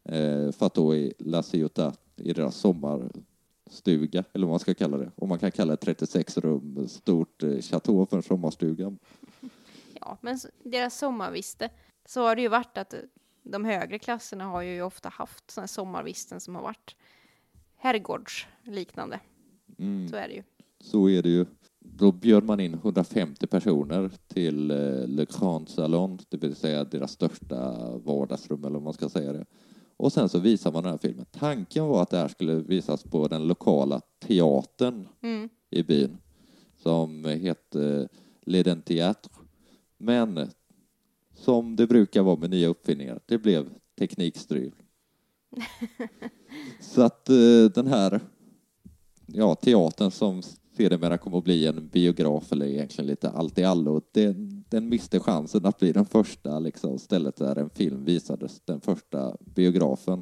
eh, 0.03 0.51
för 0.51 0.65
att 0.65 0.73
då 0.73 0.95
i 0.95 1.13
La 1.19 1.43
Ciotat, 1.43 1.99
i 2.15 2.33
deras 2.33 2.55
sommarstuga, 2.55 4.23
eller 4.33 4.45
vad 4.45 4.53
man 4.53 4.59
ska 4.59 4.73
kalla 4.73 4.97
det, 4.97 5.11
om 5.15 5.29
man 5.29 5.39
kan 5.39 5.51
kalla 5.51 5.73
ett 5.73 5.81
36 5.81 6.37
rum 6.37 6.87
stort 6.87 7.43
eh, 7.43 7.57
chateau 7.61 8.05
för 8.05 8.17
en 8.17 8.23
sommarstuga. 8.23 8.95
Ja, 10.05 10.17
men 10.21 10.39
deras 10.63 10.97
sommarviste 10.97 11.69
så 12.05 12.21
har 12.21 12.35
det 12.35 12.41
ju 12.41 12.47
varit 12.47 12.77
att 12.77 12.93
de 13.43 13.65
högre 13.65 13.99
klasserna 13.99 14.43
har 14.43 14.61
ju 14.61 14.81
ofta 14.81 15.09
haft 15.09 15.51
sådana 15.51 15.67
sommarvisten 15.67 16.39
som 16.39 16.55
har 16.55 16.61
varit 16.61 16.95
herrgårdsliknande. 17.75 19.19
Mm. 19.79 20.07
Så 20.07 20.15
är 20.15 20.27
det 20.27 20.33
ju. 20.33 20.43
Så 20.79 21.09
är 21.09 21.21
det 21.23 21.29
ju. 21.29 21.45
Då 21.79 22.11
bjöd 22.11 22.43
man 22.43 22.59
in 22.59 22.73
150 22.73 23.47
personer 23.47 24.11
till 24.27 24.71
eh, 24.71 25.07
Le 25.07 25.25
Grand 25.39 25.69
Salon, 25.69 26.19
det 26.29 26.37
vill 26.37 26.55
säga 26.55 26.83
deras 26.83 27.11
största 27.11 27.89
vardagsrum, 27.97 28.63
eller 28.63 28.73
vad 28.73 28.83
man 28.83 28.93
ska 28.93 29.09
säga 29.09 29.33
det. 29.33 29.45
Och 29.97 30.13
sen 30.13 30.29
så 30.29 30.39
visar 30.39 30.71
man 30.71 30.83
den 30.83 30.91
här 30.91 30.97
filmen. 30.97 31.25
Tanken 31.31 31.85
var 31.85 32.01
att 32.01 32.09
det 32.09 32.17
här 32.17 32.27
skulle 32.27 32.53
visas 32.55 33.03
på 33.03 33.27
den 33.27 33.47
lokala 33.47 34.01
teatern 34.19 35.07
Mm. 35.21 35.49
i 35.69 35.83
byn, 35.83 36.17
som 36.77 37.25
hette 37.25 38.07
Leden 38.41 38.81
Théâtre. 38.81 39.29
Men 40.03 40.49
som 41.33 41.75
det 41.75 41.87
brukar 41.87 42.23
vara 42.23 42.35
med 42.35 42.49
nya 42.49 42.67
uppfinningar, 42.67 43.19
det 43.25 43.37
blev 43.37 43.69
teknikstrul. 43.99 44.75
Så 46.79 47.01
att 47.01 47.29
eh, 47.29 47.65
den 47.75 47.87
här 47.87 48.19
ja, 49.25 49.55
teatern 49.55 50.11
som 50.11 50.41
sedermera 50.77 51.17
kommer 51.17 51.37
att 51.37 51.43
bli 51.43 51.67
en 51.67 51.87
biograf 51.87 52.51
eller 52.51 52.65
egentligen 52.65 53.07
lite 53.07 53.29
allt 53.29 53.57
i 53.57 53.63
allo, 53.63 54.01
den, 54.11 54.63
den 54.69 54.89
miste 54.89 55.19
chansen 55.19 55.65
att 55.65 55.79
bli 55.79 55.91
den 55.91 56.05
första 56.05 56.59
liksom, 56.59 56.99
stället 56.99 57.35
där 57.35 57.55
en 57.55 57.69
film 57.69 58.05
visades, 58.05 58.61
den 58.65 58.81
första 58.81 59.37
biografen. 59.39 60.21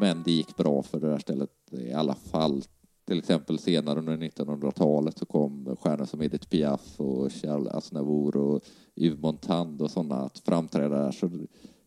Men 0.00 0.22
det 0.22 0.32
gick 0.32 0.56
bra 0.56 0.82
för 0.82 1.00
det 1.00 1.08
där 1.08 1.18
stället 1.18 1.50
i 1.70 1.92
alla 1.92 2.14
fall. 2.14 2.62
Till 3.06 3.18
exempel 3.18 3.58
senare 3.58 3.98
under 3.98 4.16
1900-talet 4.16 5.18
så 5.18 5.26
kom 5.26 5.76
stjärnor 5.80 6.04
som 6.04 6.22
Edith 6.22 6.48
Piaf 6.48 7.00
och 7.00 7.32
Charles 7.32 7.68
Aznavour 7.74 8.36
och 8.36 8.62
Yves 8.96 9.18
Montand 9.18 9.82
och 9.82 9.90
sådana 9.90 10.14
att 10.14 10.38
framträda 10.38 10.98
där. 10.98 11.10
Så 11.12 11.30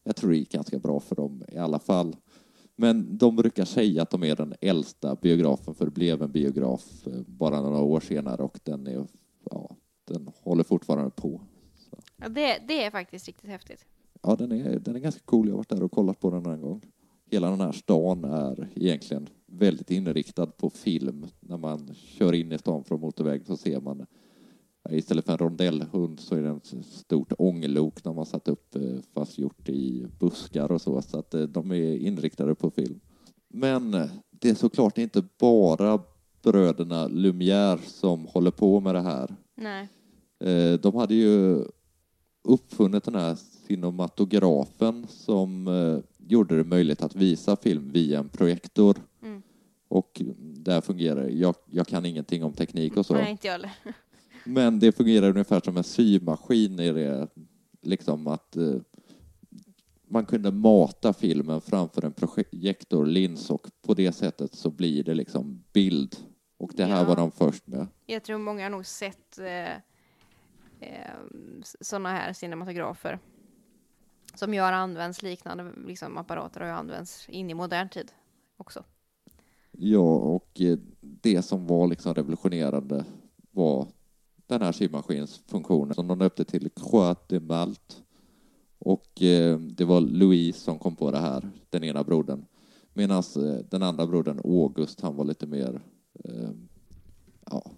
jag 0.04 0.16
tror 0.16 0.30
det 0.30 0.38
gick 0.38 0.52
ganska 0.52 0.80
bra 0.80 1.00
för 1.00 1.16
dem 1.16 1.44
i 1.52 1.58
alla 1.58 1.80
fall. 1.80 2.16
Men 2.76 3.18
de 3.18 3.36
brukar 3.36 3.66
säga 3.66 4.02
att 4.02 4.10
de 4.10 4.24
är 4.24 4.36
den 4.36 4.54
äldsta 4.62 5.16
biografen, 5.16 5.74
för 5.74 5.86
det 5.86 5.92
blev 5.92 6.22
en 6.22 6.32
biograf 6.32 7.08
eh, 7.08 7.14
bara 7.26 7.62
några 7.62 7.82
år 7.82 8.00
senare 8.00 8.44
och 8.44 8.60
den, 8.64 8.88
är, 8.88 9.08
ja, 9.52 9.76
den 10.08 10.30
håller 10.44 10.64
fortfarande 10.64 11.12
på. 11.12 11.42
Så, 11.76 11.98
Ja, 12.18 12.30
det, 12.30 12.58
det 12.68 12.84
är 12.84 12.92
faktiskt 12.92 13.28
riktigt 13.28 13.50
häftigt. 13.50 13.86
ja, 14.22 14.36
den 14.36 14.52
är, 14.52 14.80
den 14.80 14.96
är 14.96 15.00
ganska 15.00 15.22
cool. 15.26 15.48
Jag 15.48 15.54
har 15.54 15.58
varit 15.58 15.70
där 15.70 15.84
och 15.84 15.92
kollat 15.92 16.20
på 16.20 16.30
den 16.30 16.46
en 16.46 16.62
gång. 16.62 16.82
Hela 17.32 17.50
den 17.50 17.62
här 17.62 17.72
stan 17.72 18.24
är 18.24 18.68
egentligen 18.76 19.30
väldigt 19.48 19.92
inriktad 19.92 20.46
på 20.46 20.70
film. 20.70 21.25
När 21.39 21.58
man 21.58 21.89
kör 21.96 22.34
in 22.34 22.51
i 22.51 22.58
stan 22.58 22.84
från 22.84 23.00
motorväg 23.00 23.46
så 23.46 23.58
ser 23.58 23.82
man 23.82 24.06
istället 24.89 25.25
för 25.25 25.32
en 25.32 25.38
rondellhund 25.38 26.20
så 26.20 26.36
är 26.36 26.42
det 26.42 26.50
ett 26.50 26.86
stort 26.86 27.34
ånglok 27.38 28.04
de 28.04 28.18
har 28.18 28.25
satt 28.25 28.48
upp 28.48 28.75
eh, 28.75 28.82
fast 29.13 29.38
gjort 29.38 29.70
i 29.70 30.08
buskar 30.20 30.72
och 30.72 30.82
så. 30.82 31.01
Så 31.01 31.20
att 31.20 31.34
eh, 31.34 31.42
de 31.42 31.72
är 31.72 31.98
inriktade 31.98 32.56
på 32.56 32.72
film. 32.72 33.00
Men 33.48 33.94
eh, 33.94 34.10
det 34.30 34.50
är 34.50 34.56
såklart 34.56 34.98
inte 34.98 35.24
bara 35.39 36.00
bröderna 36.44 37.08
Lumière 37.08 37.80
som 37.86 38.25
håller 38.25 38.51
på 38.51 38.80
med 38.80 38.96
det 38.96 39.01
här. 39.01 39.36
Nej. 39.56 39.89
De 40.82 40.96
hade 40.96 41.16
ju 41.16 41.66
uppfunnit 42.44 43.04
den 43.04 43.16
här 43.16 43.36
cinematografen 43.36 45.08
som 45.10 45.70
gjorde 46.18 46.58
det 46.58 46.63
möjligt 46.63 47.04
att 47.04 47.16
visa 47.16 47.56
film 47.56 47.92
via 47.92 48.20
en 48.20 48.30
projektor. 48.30 48.98
Mm. 49.24 49.37
Och 49.88 50.22
där 50.39 50.82
fungerar 50.82 51.24
det. 51.24 51.29
Jag, 51.32 51.56
jag 51.65 51.88
kan 51.88 52.06
ingenting 52.06 52.44
om 52.44 52.53
teknik 52.53 52.98
och 52.98 53.06
så. 53.06 53.13
Nej, 53.13 53.32
inte 53.32 53.48
jag 53.48 53.51
heller. 53.53 53.72
Men 54.44 54.79
det 54.79 54.91
fungerar 54.91 55.29
ungefär 55.29 55.62
som 55.65 55.77
en 55.77 55.84
symaskin 55.84 56.79
i 56.79 56.91
det. 56.91 57.27
Liksom 57.82 58.27
att 58.27 58.56
eh, 58.58 58.75
man 60.08 60.25
kunde 60.25 60.51
mata 60.51 61.13
filmen 61.13 61.62
framför 61.62 62.06
en 62.06 62.13
projektorlins 62.13 63.50
och 63.50 63.67
på 63.82 63.94
det 63.94 64.12
sättet 64.12 64.53
så 64.56 64.70
blir 64.72 65.03
det 65.03 65.13
liksom 65.13 65.63
bild. 65.74 66.15
Och 66.58 66.72
det 66.75 66.86
här 66.86 66.98
Ja. 66.98 67.03
var 67.03 67.15
de 67.15 67.32
först 67.32 67.67
med. 67.67 67.88
Jag 68.06 68.24
tror 68.24 68.38
många 68.38 68.63
har 68.63 68.70
nog 68.70 68.86
sett 68.86 69.38
eh, 69.39 69.72
eh, 70.79 71.13
sådana 71.82 72.10
här 72.10 72.34
cinematografer. 72.34 73.20
Som 74.36 74.53
ju 74.53 74.62
har 74.62 74.72
använts 74.74 75.24
liknande 75.24 75.72
liksom, 75.88 76.17
apparater 76.17 76.60
har 76.60 76.67
ju 76.67 76.74
använts 76.74 77.29
in 77.29 77.50
i 77.50 77.53
modern 77.53 77.89
tid 77.89 78.12
också. 78.58 78.84
Ja, 79.79 80.15
och 80.17 80.62
eh, 80.62 80.77
det 81.00 81.41
som 81.41 81.67
var 81.67 81.88
liksom 81.88 82.13
revolutionerande 82.13 83.05
var 83.51 83.88
den 84.48 84.62
här 84.62 84.72
symaskins 84.72 85.41
funktion 85.48 85.93
som 85.93 86.07
de 86.07 86.19
döpte 86.19 86.46
till 86.46 86.69
Croix 86.75 87.19
de 87.27 87.39
Malte. 87.39 87.96
Och 88.79 89.22
eh, 89.22 89.60
det 89.60 89.86
var 89.86 90.01
Louis 90.01 90.57
som 90.57 90.79
kom 90.79 90.96
på 90.96 91.12
det 91.12 91.17
här, 91.19 91.50
den 91.69 91.84
ena 91.84 92.03
brodern. 92.03 92.46
Medan 92.93 93.24
eh, 93.36 93.65
den 93.69 93.84
andra 93.84 94.07
brodern, 94.07 94.39
August, 94.43 95.01
han 95.01 95.15
var 95.15 95.25
lite 95.25 95.48
mer 95.48 95.81
eh, 96.24 96.50
ja, 97.51 97.72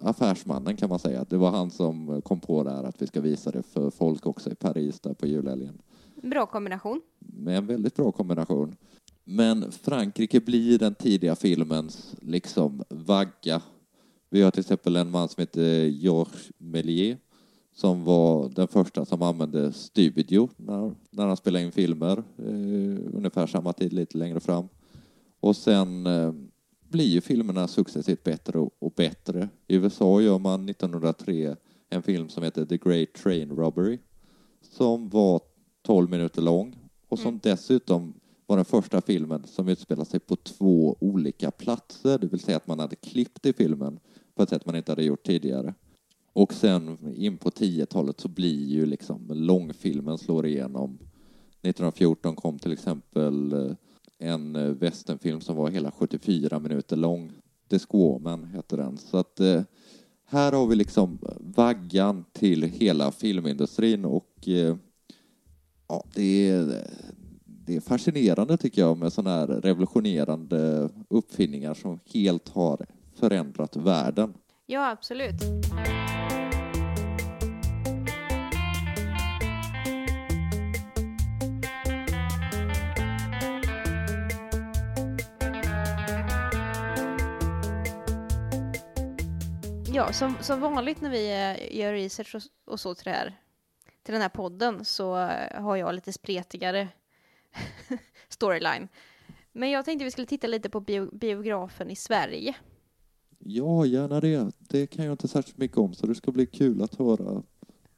affärsmannen 0.00 0.76
kan 0.76 0.88
man 0.88 0.98
säga. 0.98 1.24
Det 1.28 1.36
var 1.36 1.50
han 1.50 1.70
som 1.70 2.22
kom 2.22 2.40
på 2.40 2.62
det 2.62 2.70
här 2.70 2.84
att 2.84 3.02
vi 3.02 3.06
ska 3.06 3.20
visa 3.20 3.50
det 3.50 3.62
för 3.62 3.90
folk 3.90 4.26
också 4.26 4.50
i 4.50 4.54
Paris 4.54 5.00
där 5.00 5.14
på 5.14 5.26
julhelgen 5.26 5.82
Bra 6.22 6.46
kombination. 6.46 7.00
med 7.18 7.56
en 7.56 7.66
väldigt 7.66 7.96
bra 7.96 8.12
kombination. 8.12 8.76
Men 9.24 9.72
Frankrike 9.72 10.40
blir 10.40 10.78
den 10.78 10.94
tidiga 10.94 11.36
filmens 11.36 12.14
liksom 12.20 12.84
vagga. 12.88 13.62
Vi 14.30 14.42
har 14.42 14.50
till 14.50 14.60
exempel 14.60 14.96
en 14.96 15.10
man 15.10 15.28
som 15.28 15.40
heter 15.40 15.84
Georges 15.84 16.50
Méliès 16.58 17.16
som 17.74 18.04
var 18.04 18.48
den 18.48 18.68
första 18.68 19.04
som 19.04 19.22
använde 19.22 19.72
studio 19.72 20.48
när, 20.56 20.94
när 21.10 21.26
han 21.26 21.36
spelade 21.36 21.64
in 21.64 21.72
filmer, 21.72 22.18
eh, 22.38 23.14
ungefär 23.16 23.46
samma 23.46 23.72
tid 23.72 23.92
lite 23.92 24.18
längre 24.18 24.40
fram. 24.40 24.68
Och 25.40 25.56
sen 25.56 26.06
eh, 26.06 26.32
blir 26.88 27.08
ju 27.08 27.20
filmerna 27.20 27.68
successivt 27.68 28.24
bättre 28.24 28.58
och, 28.58 28.70
och 28.78 28.92
bättre. 28.96 29.48
I 29.68 29.76
USA 29.76 30.20
gör 30.20 30.38
man 30.38 30.68
1903 30.68 31.56
en 31.90 32.02
film 32.02 32.28
som 32.28 32.42
heter 32.42 32.64
The 32.64 32.76
Great 32.76 33.12
Train 33.12 33.50
Robbery 33.50 33.98
som 34.60 35.08
var 35.08 35.40
12 35.82 36.10
minuter 36.10 36.42
lång 36.42 36.76
och 37.08 37.18
som 37.18 37.28
Mm. 37.28 37.40
dessutom 37.42 38.14
var 38.46 38.56
den 38.56 38.64
första 38.64 39.00
filmen 39.00 39.44
som 39.46 39.68
utspelade 39.68 40.10
sig 40.10 40.20
på 40.20 40.36
två 40.36 40.96
olika 41.00 41.50
platser, 41.50 42.18
det 42.18 42.26
vill 42.26 42.40
säga 42.40 42.56
att 42.56 42.66
man 42.66 42.78
hade 42.78 42.96
klippt 42.96 43.46
i 43.46 43.52
filmen 43.52 43.98
på 44.34 44.42
ett 44.42 44.48
sätt 44.48 44.66
man 44.66 44.76
inte 44.76 44.92
hade 44.92 45.04
gjort 45.04 45.26
tidigare. 45.26 45.74
Och 46.32 46.54
sen 46.54 46.98
in 47.16 47.38
på 47.38 47.50
10-talet 47.50 48.20
så 48.20 48.28
blir 48.28 48.66
ju 48.66 48.86
liksom 48.86 49.28
långfilmen 49.34 50.18
slår 50.18 50.46
igenom. 50.46 50.98
1914 51.62 52.36
kom 52.36 52.58
till 52.58 52.72
exempel 52.72 53.52
eh, 53.52 53.74
en 54.18 54.56
eh, 54.56 54.62
västernfilm 54.62 54.78
westernfilm 54.78 55.40
som 55.40 55.56
var 55.56 55.70
hela 55.70 55.90
74 55.90 56.58
minuter 56.58 56.96
lång. 56.96 57.32
The 57.70 57.78
Squawman 57.78 58.44
heter 58.44 58.76
den. 58.76 58.98
Så 58.98 59.18
att 59.18 59.40
eh, 59.40 59.62
här 60.24 60.52
har 60.52 60.66
vi 60.66 60.76
liksom 60.76 61.18
vaggan 61.40 62.24
till 62.32 62.62
hela 62.62 63.12
filmindustrin 63.12 64.04
och 64.04 64.48
eh, 64.48 64.76
ja, 65.88 66.04
det 66.14 66.48
är, 66.50 66.68
eh, 66.68 67.21
det 67.72 67.76
är 67.76 67.80
fascinerande 67.80 68.56
tycker 68.56 68.82
jag 68.82 68.98
med 68.98 69.12
sådana 69.12 69.36
här 69.36 69.46
revolutionerande 69.46 70.88
uppfinningar 71.08 71.74
som 71.74 72.00
helt 72.14 72.48
har 72.48 72.86
förändrat 73.14 73.76
världen. 73.76 74.34
Ja, 74.66 74.90
absolut. 74.90 75.34
Ja, 89.94 90.12
som, 90.12 90.36
som 90.40 90.60
vanligt 90.60 91.00
när 91.00 91.10
vi 91.10 91.30
eh, 91.30 91.78
gör 91.78 91.92
research 91.92 92.34
och, 92.34 92.72
och 92.72 92.80
så 92.80 92.94
till, 92.94 93.04
det 93.04 93.10
här, 93.10 93.40
till 94.02 94.12
den 94.12 94.22
här 94.22 94.28
podden 94.28 94.84
så 94.84 95.18
eh, 95.18 95.62
har 95.62 95.76
jag 95.76 95.94
lite 95.94 96.12
spretigare 96.12 96.88
storyline. 98.28 98.88
Men 99.52 99.70
jag 99.70 99.84
tänkte 99.84 100.04
vi 100.04 100.10
skulle 100.10 100.26
titta 100.26 100.46
lite 100.46 100.70
på 100.70 100.80
bio, 100.80 101.10
biografen 101.12 101.90
i 101.90 101.96
Sverige. 101.96 102.54
Ja, 103.38 103.86
gärna 103.86 104.20
det. 104.20 104.50
Det 104.58 104.86
kan 104.86 105.04
jag 105.04 105.12
inte 105.12 105.28
särskilt 105.28 105.58
mycket 105.58 105.78
om, 105.78 105.94
så 105.94 106.06
det 106.06 106.14
ska 106.14 106.32
bli 106.32 106.46
kul 106.46 106.82
att 106.82 106.94
höra. 106.94 107.42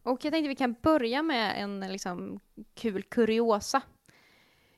Och 0.03 0.25
jag 0.25 0.33
tänkte 0.33 0.49
vi 0.49 0.55
kan 0.55 0.75
börja 0.83 1.23
med 1.23 1.63
en 1.63 1.81
liksom, 1.81 2.41
kul 2.75 3.03
kuriosa 3.03 3.83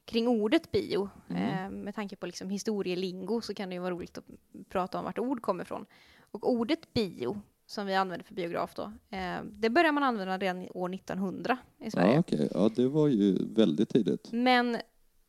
kring 0.04 0.28
ordet 0.28 0.72
bio. 0.72 1.08
Mm. 1.28 1.42
Eh, 1.42 1.70
med 1.70 1.94
tanke 1.94 2.16
på 2.16 2.26
liksom, 2.26 2.50
historielingo 2.50 3.40
så 3.40 3.54
kan 3.54 3.68
det 3.68 3.74
ju 3.74 3.80
vara 3.80 3.90
roligt 3.90 4.18
att 4.18 4.24
prata 4.68 4.98
om 4.98 5.04
vart 5.04 5.18
ord 5.18 5.42
kommer 5.42 5.64
ifrån. 5.64 5.86
Och 6.30 6.50
ordet 6.52 6.92
bio, 6.92 7.40
som 7.66 7.86
vi 7.86 7.94
använder 7.94 8.24
för 8.24 8.34
biograf 8.34 8.74
då, 8.74 8.92
eh, 9.10 9.42
det 9.44 9.70
börjar 9.70 9.92
man 9.92 10.02
använda 10.02 10.38
redan 10.38 10.68
år 10.74 10.88
1900 10.88 11.58
i 11.78 11.90
Sverige. 11.90 12.12
Ja, 12.14 12.20
okej. 12.20 12.48
Ja, 12.54 12.70
det 12.76 12.88
var 12.88 13.08
ju 13.08 13.54
väldigt 13.54 13.88
tidigt. 13.88 14.32
Men 14.32 14.76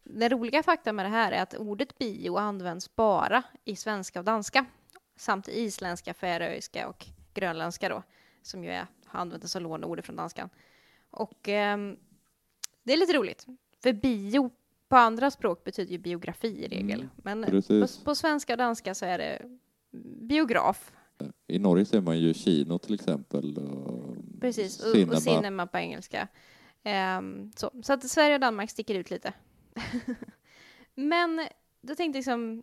den 0.03 0.29
roliga 0.29 0.63
fakta 0.63 0.93
med 0.93 1.05
det 1.05 1.09
här 1.09 1.31
är 1.31 1.41
att 1.41 1.53
ordet 1.53 1.97
bio 1.97 2.37
används 2.37 2.95
bara 2.95 3.43
i 3.63 3.75
svenska 3.75 4.19
och 4.19 4.25
danska 4.25 4.65
samt 5.15 5.47
isländska, 5.47 6.13
färöiska 6.13 6.87
och 6.87 7.05
grönländska 7.33 7.89
då, 7.89 8.03
som 8.41 8.63
ju 8.63 8.69
är, 8.69 8.87
har 9.05 9.19
använts 9.19 9.51
som 9.51 9.63
låneord 9.63 10.03
från 10.05 10.15
danskan. 10.15 10.49
Och 11.09 11.49
ehm, 11.49 11.97
det 12.83 12.93
är 12.93 12.97
lite 12.97 13.13
roligt, 13.13 13.45
för 13.83 13.93
bio 13.93 14.51
på 14.89 14.95
andra 14.95 15.31
språk 15.31 15.63
betyder 15.63 15.91
ju 15.91 15.97
biografi 15.97 16.47
i 16.47 16.67
regel, 16.67 16.99
Mm, 16.99 17.09
men 17.41 17.61
på, 17.61 17.87
på 18.03 18.15
svenska 18.15 18.53
och 18.53 18.57
danska 18.57 18.95
så 18.95 19.05
är 19.05 19.17
det 19.17 19.41
biograf, 20.21 20.91
I 21.47 21.59
Norge 21.59 21.85
ser 21.85 22.01
man 22.01 22.19
ju 22.19 22.33
kino 22.33 22.77
till 22.77 22.93
exempel. 22.93 23.57
Och 23.57 24.15
precis, 24.41 24.79
och, 24.79 24.91
cinema. 24.91 25.13
och 25.13 25.21
cinema 25.21 25.67
på 25.67 25.77
engelska. 25.77 26.27
Ehm, 26.83 27.51
så, 27.55 27.71
så 27.83 27.93
att 27.93 28.09
Sverige 28.09 28.35
och 28.35 28.41
Danmark 28.41 28.69
sticker 28.69 28.95
ut 28.95 29.09
lite. 29.09 29.33
Men 30.95 31.47
då 31.81 31.95
tänkte 31.95 32.03
jag 32.03 32.15
liksom, 32.15 32.61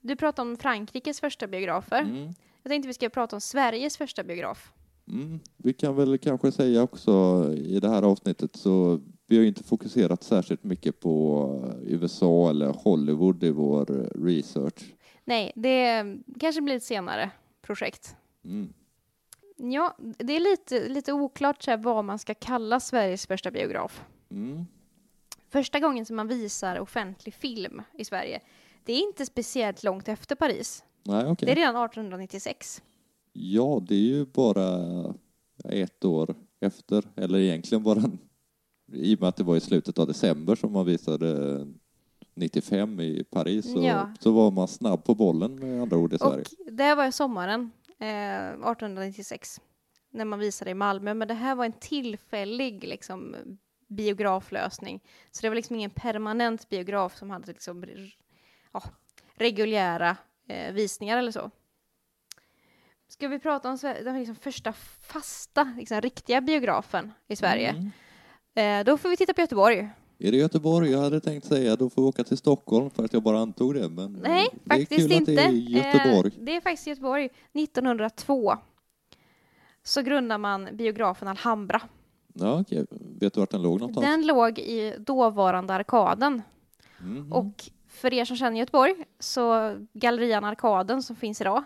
du 0.00 0.16
pratade 0.16 0.50
om 0.50 0.56
Frankrikes 0.56 1.20
första 1.20 1.46
biografer. 1.46 2.00
Mm. 2.00 2.34
Jag 2.62 2.70
tänkte 2.70 2.86
vi 2.86 2.94
ska 2.94 3.08
prata 3.08 3.36
om 3.36 3.40
Sveriges 3.40 3.96
första 3.96 4.24
biograf. 4.24 4.72
Mm. 5.08 5.40
Vi 5.56 5.72
kan 5.72 5.96
väl 5.96 6.18
kanske 6.18 6.52
säga 6.52 6.82
också 6.82 7.44
i 7.56 7.80
det 7.80 7.88
här 7.88 8.02
avsnittet 8.02 8.56
så 8.56 9.00
vi 9.26 9.36
har 9.36 9.42
ju 9.42 9.48
inte 9.48 9.62
fokuserat 9.62 10.22
särskilt 10.22 10.64
mycket 10.64 11.00
på 11.00 11.74
USA 11.82 12.50
eller 12.50 12.68
Hollywood 12.68 13.44
i 13.44 13.50
vår 13.50 14.10
research. 14.24 14.94
Nej, 15.24 15.52
det 15.54 16.04
kanske 16.40 16.60
blir 16.60 16.76
ett 16.76 16.82
senare 16.82 17.30
projekt. 17.64 18.16
Mm. 18.44 18.72
Ja, 19.56 19.96
det 19.98 20.36
är 20.36 20.40
lite, 20.40 20.88
lite 20.88 21.12
oklart 21.12 21.62
så 21.62 21.70
här, 21.70 21.78
vad 21.78 22.04
man 22.04 22.18
ska 22.18 22.34
kalla 22.34 22.80
Sveriges 22.80 23.26
första 23.26 23.50
biograf. 23.50 24.04
Mm. 24.30 24.66
Första 25.48 25.80
gången 25.80 26.06
som 26.06 26.16
man 26.16 26.28
visar 26.28 26.78
offentlig 26.78 27.34
film 27.34 27.82
i 27.92 28.04
Sverige, 28.04 28.40
det 28.84 28.92
är 28.92 29.00
inte 29.00 29.26
speciellt 29.26 29.82
långt 29.82 30.08
efter 30.08 30.36
Paris. 30.36 30.84
Nej, 31.02 31.26
okej. 31.26 31.46
Det 31.46 31.52
är 31.52 31.56
redan 31.56 31.84
1896. 31.84 32.82
Ja, 33.32 33.82
det 33.88 33.94
är 33.94 33.98
ju 33.98 34.26
bara 34.26 35.14
ett 35.64 36.04
år 36.04 36.34
efter, 36.60 37.04
eller 37.16 37.38
egentligen 37.38 37.84
bara 37.84 38.00
en, 38.00 38.18
i 38.92 39.14
och 39.16 39.20
med 39.20 39.28
att 39.28 39.36
det 39.36 39.44
var 39.44 39.56
i 39.56 39.60
slutet 39.60 39.98
av 39.98 40.06
december 40.06 40.54
som 40.54 40.72
man 40.72 40.86
visade 40.86 41.58
95 42.34 43.00
i 43.00 43.24
Paris 43.24 43.72
så, 43.72 43.82
Ja. 43.82 44.12
så 44.20 44.32
var 44.32 44.50
man 44.50 44.68
snabb 44.68 45.04
på 45.04 45.14
bollen 45.14 45.54
med 45.54 45.82
andra 45.82 45.96
ord 45.96 46.12
i 46.12 46.18
Sverige. 46.18 46.44
Och 46.66 46.72
det 46.72 46.94
var 46.94 47.10
sommaren 47.10 47.70
eh, 47.98 48.48
1896 48.48 49.60
när 50.10 50.24
man 50.24 50.38
visade 50.38 50.70
i 50.70 50.74
Malmö, 50.74 51.14
men 51.14 51.28
det 51.28 51.34
här 51.34 51.54
var 51.54 51.64
en 51.64 51.72
tillfällig 51.72 52.84
liksom, 52.84 53.36
biograflösning. 53.88 55.00
Så 55.30 55.42
det 55.42 55.48
var 55.48 55.56
liksom 55.56 55.76
ingen 55.76 55.90
permanent 55.90 56.68
biograf 56.68 57.16
som 57.16 57.30
hade 57.30 57.46
liksom, 57.46 57.84
ja, 58.72 58.82
reguljära 59.34 60.16
eh, 60.48 60.72
visningar 60.72 61.18
eller 61.18 61.32
så. 61.32 61.50
Ska 63.08 63.28
vi 63.28 63.38
prata 63.38 63.70
om 63.70 63.78
den 63.82 64.18
liksom 64.18 64.36
första 64.36 64.72
fasta, 65.00 65.74
liksom, 65.78 66.00
riktiga 66.00 66.40
biografen 66.40 67.12
i 67.28 67.36
Sverige? 67.36 67.68
Mm. 67.68 67.90
Eh, 68.54 68.84
då 68.84 68.98
får 68.98 69.08
vi 69.08 69.16
titta 69.16 69.34
på 69.34 69.40
Göteborg. 69.40 69.90
Är 70.18 70.30
det 70.32 70.36
Göteborg? 70.36 70.90
Jag 70.90 70.98
hade 71.00 71.20
tänkt 71.20 71.46
säga 71.46 71.76
då 71.76 71.90
får 71.90 72.02
vi 72.02 72.08
åka 72.08 72.24
till 72.24 72.36
Stockholm 72.36 72.90
för 72.90 73.04
att 73.04 73.12
jag 73.12 73.22
bara 73.22 73.38
antog 73.38 73.74
det. 73.74 73.88
Men 73.88 74.12
Nej, 74.12 74.48
eh, 74.52 74.58
det 74.64 74.74
är 74.74 74.78
faktiskt 74.78 75.00
kul 75.00 75.12
inte. 75.12 75.30
att 75.32 75.36
det 75.36 75.42
är 75.42 75.50
Göteborg. 75.52 76.32
Eh, 76.38 76.44
det 76.44 76.56
är 76.56 76.60
faktiskt 76.60 76.86
Göteborg. 76.86 77.28
1902 77.52 78.56
så 79.82 80.02
grundar 80.02 80.38
man 80.38 80.68
biografen 80.72 81.28
Alhambra. 81.28 81.80
Ja, 82.34 82.60
okej. 82.60 82.86
Vet 83.20 83.34
du 83.34 83.40
vart 83.40 83.50
den 83.50 83.62
låg 83.62 83.80
någonstans? 83.80 84.06
Den 84.06 84.26
låg 84.26 84.58
i 84.58 84.94
dåvarande 84.98 85.74
Arkaden. 85.74 86.42
Mhm. 87.00 87.32
Och 87.32 87.64
för 87.88 88.14
er 88.14 88.24
som 88.24 88.36
känner 88.36 88.58
Göteborg 88.58 88.94
så 89.18 89.74
Gallerian 89.92 90.44
Arkaden 90.44 91.02
som 91.02 91.16
finns 91.16 91.40
idag 91.40 91.64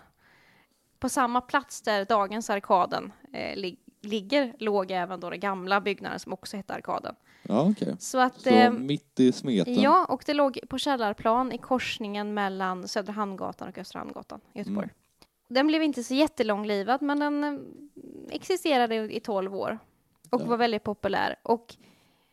på 0.98 1.08
samma 1.08 1.40
plats 1.40 1.82
där 1.82 2.04
dagens 2.04 2.50
Arkaden 2.50 3.12
eh, 3.32 3.56
lig- 3.56 3.78
ligger 4.02 4.52
låg 4.58 4.90
även 4.90 5.20
då 5.20 5.30
den 5.30 5.40
gamla 5.40 5.80
byggnaden 5.80 6.18
som 6.18 6.32
också 6.32 6.56
hette 6.56 6.74
Arkaden. 6.74 7.14
Ja, 7.42 7.70
okej. 7.70 7.96
Så 7.98 8.18
att 8.18 8.40
Så 8.40 8.48
eh, 8.50 8.72
mitt 8.72 9.20
i 9.20 9.32
smeten. 9.32 9.74
Ja, 9.80 10.04
och 10.04 10.22
det 10.26 10.34
låg 10.34 10.58
på 10.68 10.78
källarplan 10.78 11.52
i 11.52 11.58
korsningen 11.58 12.34
mellan 12.34 12.88
Södra 12.88 13.12
Hamngatan 13.12 13.68
och 13.68 13.78
Östra 13.78 13.98
Hamngatan 13.98 14.40
i 14.52 14.58
Göteborg. 14.58 14.84
Mm. 14.86 14.94
Den 15.48 15.66
blev 15.66 15.82
inte 15.82 16.02
så 16.04 16.14
jättelånglivad, 16.14 17.02
men 17.02 17.18
den 17.20 17.44
eh, 17.44 17.60
existerade 18.30 19.14
i 19.14 19.20
12 19.20 19.54
år 19.54 19.78
och 20.30 20.40
Ja. 20.40 20.46
var 20.46 20.56
väldigt 20.56 20.84
populär. 20.84 21.36
Och 21.42 21.76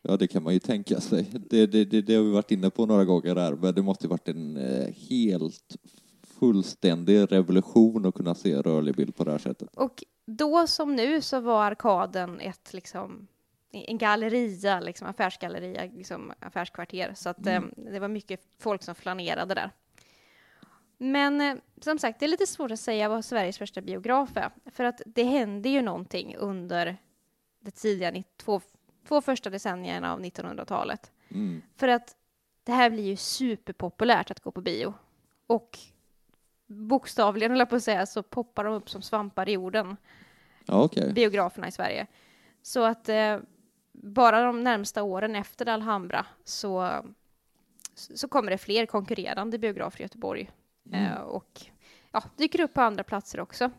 Ja, 0.07 0.17
det 0.17 0.27
kan 0.27 0.43
man 0.43 0.53
ju 0.53 0.59
tänka 0.59 1.01
sig. 1.01 1.23
Det, 1.49 1.65
det, 1.65 1.85
det, 1.85 2.01
det 2.01 2.15
har 2.15 2.23
vi 2.23 2.31
varit 2.31 2.51
inne 2.51 2.69
på 2.69 2.85
några 2.85 3.05
gånger 3.05 3.35
där, 3.35 3.53
men 3.55 3.73
det 3.75 3.81
måste 3.81 4.05
ju 4.05 4.09
varit 4.09 4.27
en 4.27 4.57
eh, 4.57 4.87
helt 5.09 5.75
fullständig 6.39 7.31
revolution 7.31 8.05
att 8.05 8.13
kunna 8.15 8.35
se 8.35 8.55
rörlig 8.61 8.95
bild 8.95 9.15
på 9.15 9.23
det 9.23 9.31
här 9.31 9.37
sättet. 9.37 9.69
Och 9.75 10.03
då 10.25 10.67
som 10.67 10.95
nu 10.95 11.21
så 11.21 11.39
var 11.39 11.63
arkaden 11.63 12.39
ett 12.39 12.73
liksom 12.73 13.27
en 13.75 13.97
galleria, 13.97 14.79
liksom 14.79 15.07
affärsgalleria, 15.07 15.83
liksom 15.93 16.33
affärskvarter. 16.39 17.13
Så 17.15 17.29
att 17.29 17.47
Mm. 17.47 17.73
eh, 17.77 17.91
det 17.91 17.99
var 17.99 18.07
mycket 18.07 18.41
folk 18.59 18.83
som 18.83 18.95
flanerade 18.95 19.53
där. 19.53 19.71
Men 20.97 21.41
eh, 21.41 21.55
som 21.81 21.99
sagt, 21.99 22.19
det 22.19 22.25
är 22.25 22.27
lite 22.27 22.47
svårt 22.47 22.71
att 22.71 22.79
säga 22.79 23.09
vad 23.09 23.25
Sveriges 23.25 23.57
första 23.57 23.81
biograf 23.81 24.37
är. 24.37 24.49
För 24.65 24.83
att 24.83 25.01
det 25.05 25.23
hände 25.23 25.69
ju 25.69 25.81
någonting 25.81 26.35
under 26.35 26.97
de 27.59 27.71
tidiga 27.71 28.23
två, 28.37 28.61
två 29.07 29.21
första 29.21 29.49
decennierna 29.49 30.13
av 30.13 30.21
1900-talet. 30.21 31.11
Mm. 31.31 31.61
För 31.75 31.87
att 31.87 32.15
det 32.63 32.71
här 32.71 32.89
blir 32.89 33.03
ju 33.03 33.15
superpopulärt 33.15 34.31
att 34.31 34.39
gå 34.39 34.51
på 34.51 34.61
bio. 34.61 34.93
Och 35.47 35.77
bokstavligen, 36.67 37.51
höll 37.51 37.59
jag 37.59 37.69
på 37.69 37.75
att 37.75 37.83
säga, 37.83 38.05
så 38.05 38.23
poppar 38.23 38.63
de 38.63 38.73
upp 38.73 38.89
som 38.89 39.01
svampar 39.01 39.49
i 39.49 39.51
jorden 39.51 39.97
okej. 40.67 41.13
biograferna 41.13 41.67
i 41.67 41.71
Sverige. 41.71 42.07
Så 42.61 42.83
att 42.83 43.09
eh, 43.09 43.37
bara 44.03 44.41
de 44.41 44.63
närmsta 44.63 45.03
åren 45.03 45.35
efter 45.35 45.69
Alhambra 45.69 46.25
så, 46.43 47.03
så 47.93 48.27
kommer 48.27 48.51
det 48.51 48.57
fler 48.57 48.85
konkurrerande 48.85 49.57
biografer 49.57 50.01
i 50.01 50.03
Göteborg. 50.03 50.51
Mm. 50.91 51.05
Eh, 51.05 51.21
och 51.21 51.61
ja, 52.11 52.23
dyker 52.37 52.61
upp 52.61 52.73
på 52.73 52.81
andra 52.81 53.03
platser 53.03 53.39
också. 53.39 53.71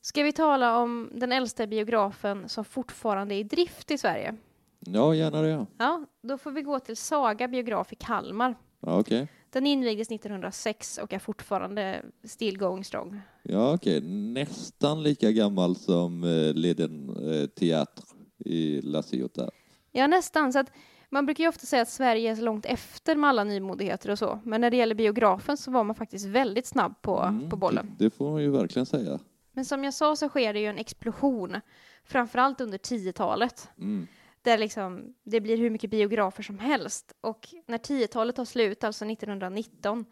Ska 0.00 0.22
vi 0.22 0.32
tala 0.32 0.78
om 0.78 1.10
den 1.14 1.32
äldsta 1.32 1.66
biografen 1.66 2.48
som 2.48 2.64
fortfarande 2.64 3.34
är 3.34 3.38
i 3.38 3.42
drift 3.42 3.90
i 3.90 3.98
Sverige? 3.98 4.36
Ja, 4.78 5.14
gärna 5.14 5.42
det. 5.42 5.66
Ja, 5.78 6.06
då 6.22 6.38
får 6.38 6.50
vi 6.50 6.62
gå 6.62 6.80
till 6.80 6.96
Saga 6.96 7.48
biograf 7.48 7.92
i 7.92 7.96
Kalmar. 7.96 8.54
Ja, 8.80 8.98
okej. 8.98 9.28
Den 9.50 9.66
invigdes 9.66 10.10
1906 10.10 10.98
och 10.98 11.12
är 11.12 11.18
fortfarande 11.18 12.02
still 12.24 12.58
going 12.58 12.84
strong. 12.84 13.20
Ja, 13.42 13.74
okej. 13.74 14.00
Nästan 14.00 15.02
lika 15.02 15.32
gammal 15.32 15.76
som 15.76 16.24
eh, 16.24 16.54
Leden 16.54 17.08
eh, 17.08 17.46
Théâtre 17.46 18.15
i 18.38 18.80
La 18.82 19.02
Ciotat. 19.02 19.50
Ja, 19.92 20.06
nästan. 20.06 20.52
Så 20.52 20.58
att 20.58 20.72
man 21.10 21.26
brukar 21.26 21.44
ju 21.44 21.48
ofta 21.48 21.66
säga 21.66 21.82
att 21.82 21.88
Sverige 21.88 22.30
är 22.30 22.34
så 22.34 22.42
långt 22.42 22.66
efter 22.66 23.16
med 23.16 23.30
alla 23.30 23.44
nymodigheter 23.44 24.10
och 24.10 24.18
så. 24.18 24.40
Men 24.44 24.60
när 24.60 24.70
det 24.70 24.76
gäller 24.76 24.94
biografen 24.94 25.56
så 25.56 25.70
var 25.70 25.84
man 25.84 25.94
faktiskt 25.94 26.26
väldigt 26.26 26.66
snabb 26.66 27.02
på, 27.02 27.20
Mm, 27.20 27.50
på 27.50 27.56
bollen. 27.56 27.94
Det, 27.98 28.04
det 28.04 28.10
får 28.10 28.30
man 28.30 28.42
ju 28.42 28.50
verkligen 28.50 28.86
säga. 28.86 29.18
Men 29.52 29.64
som 29.64 29.84
jag 29.84 29.94
sa 29.94 30.16
så 30.16 30.28
sker 30.28 30.52
det 30.52 30.60
ju 30.60 30.66
en 30.66 30.78
explosion, 30.78 31.56
framförallt 32.04 32.60
under 32.60 32.78
10-talet. 32.78 33.68
Mm. 33.78 34.06
Där 34.42 34.58
liksom, 34.58 35.14
det 35.24 35.40
blir 35.40 35.56
hur 35.56 35.70
mycket 35.70 35.90
biografer 35.90 36.42
som 36.42 36.58
helst. 36.58 37.14
Och 37.20 37.48
när 37.66 37.78
10-talet 37.78 38.36
tar 38.36 38.44
slut, 38.44 38.84
alltså 38.84 39.04
1919, 39.04 40.04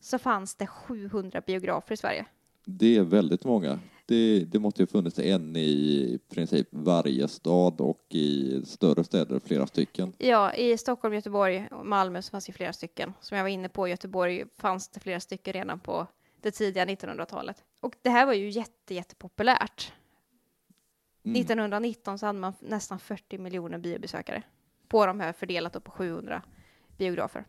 så 0.00 0.18
fanns 0.18 0.54
det 0.54 0.66
700 0.66 1.42
biografer 1.46 1.94
i 1.94 1.96
Sverige. 1.96 2.26
Det 2.68 2.96
är 2.96 3.02
väldigt 3.02 3.44
många. 3.44 3.78
Det, 4.06 4.44
det 4.44 4.58
måste 4.58 4.82
ju 4.82 4.86
funnits 4.86 5.18
en 5.18 5.56
i 5.56 6.18
princip 6.28 6.68
varje 6.70 7.28
stad 7.28 7.80
och 7.80 8.06
i 8.08 8.62
större 8.64 9.04
städer 9.04 9.40
flera 9.40 9.66
stycken. 9.66 10.12
Ja, 10.18 10.54
i 10.54 10.78
Stockholm, 10.78 11.14
Göteborg 11.14 11.68
och 11.70 11.86
Malmö 11.86 12.22
så 12.22 12.30
fanns 12.30 12.46
det 12.46 12.52
flera 12.52 12.72
stycken. 12.72 13.12
Som 13.20 13.36
jag 13.36 13.44
var 13.44 13.48
inne 13.48 13.68
på, 13.68 13.88
i 13.88 13.90
Göteborg 13.90 14.44
fanns 14.56 14.88
det 14.88 15.00
flera 15.00 15.20
stycken 15.20 15.52
redan 15.52 15.80
på 15.80 16.06
det 16.40 16.50
tidiga 16.50 16.84
1900-talet. 16.84 17.64
Och 17.80 17.94
det 18.02 18.10
här 18.10 18.26
var 18.26 18.32
ju 18.32 18.50
jätte, 18.50 18.94
jättepopulärt. 18.94 19.92
Mm. 21.24 21.40
1919 21.40 22.18
så 22.18 22.26
hade 22.26 22.38
man 22.38 22.52
nästan 22.60 22.98
40 22.98 23.38
miljoner 23.38 23.78
biobesökare 23.78 24.42
på 24.88 25.06
de 25.06 25.20
här 25.20 25.32
fördelat 25.32 25.84
på 25.84 25.90
700 25.90 26.42
biografer. 26.98 27.44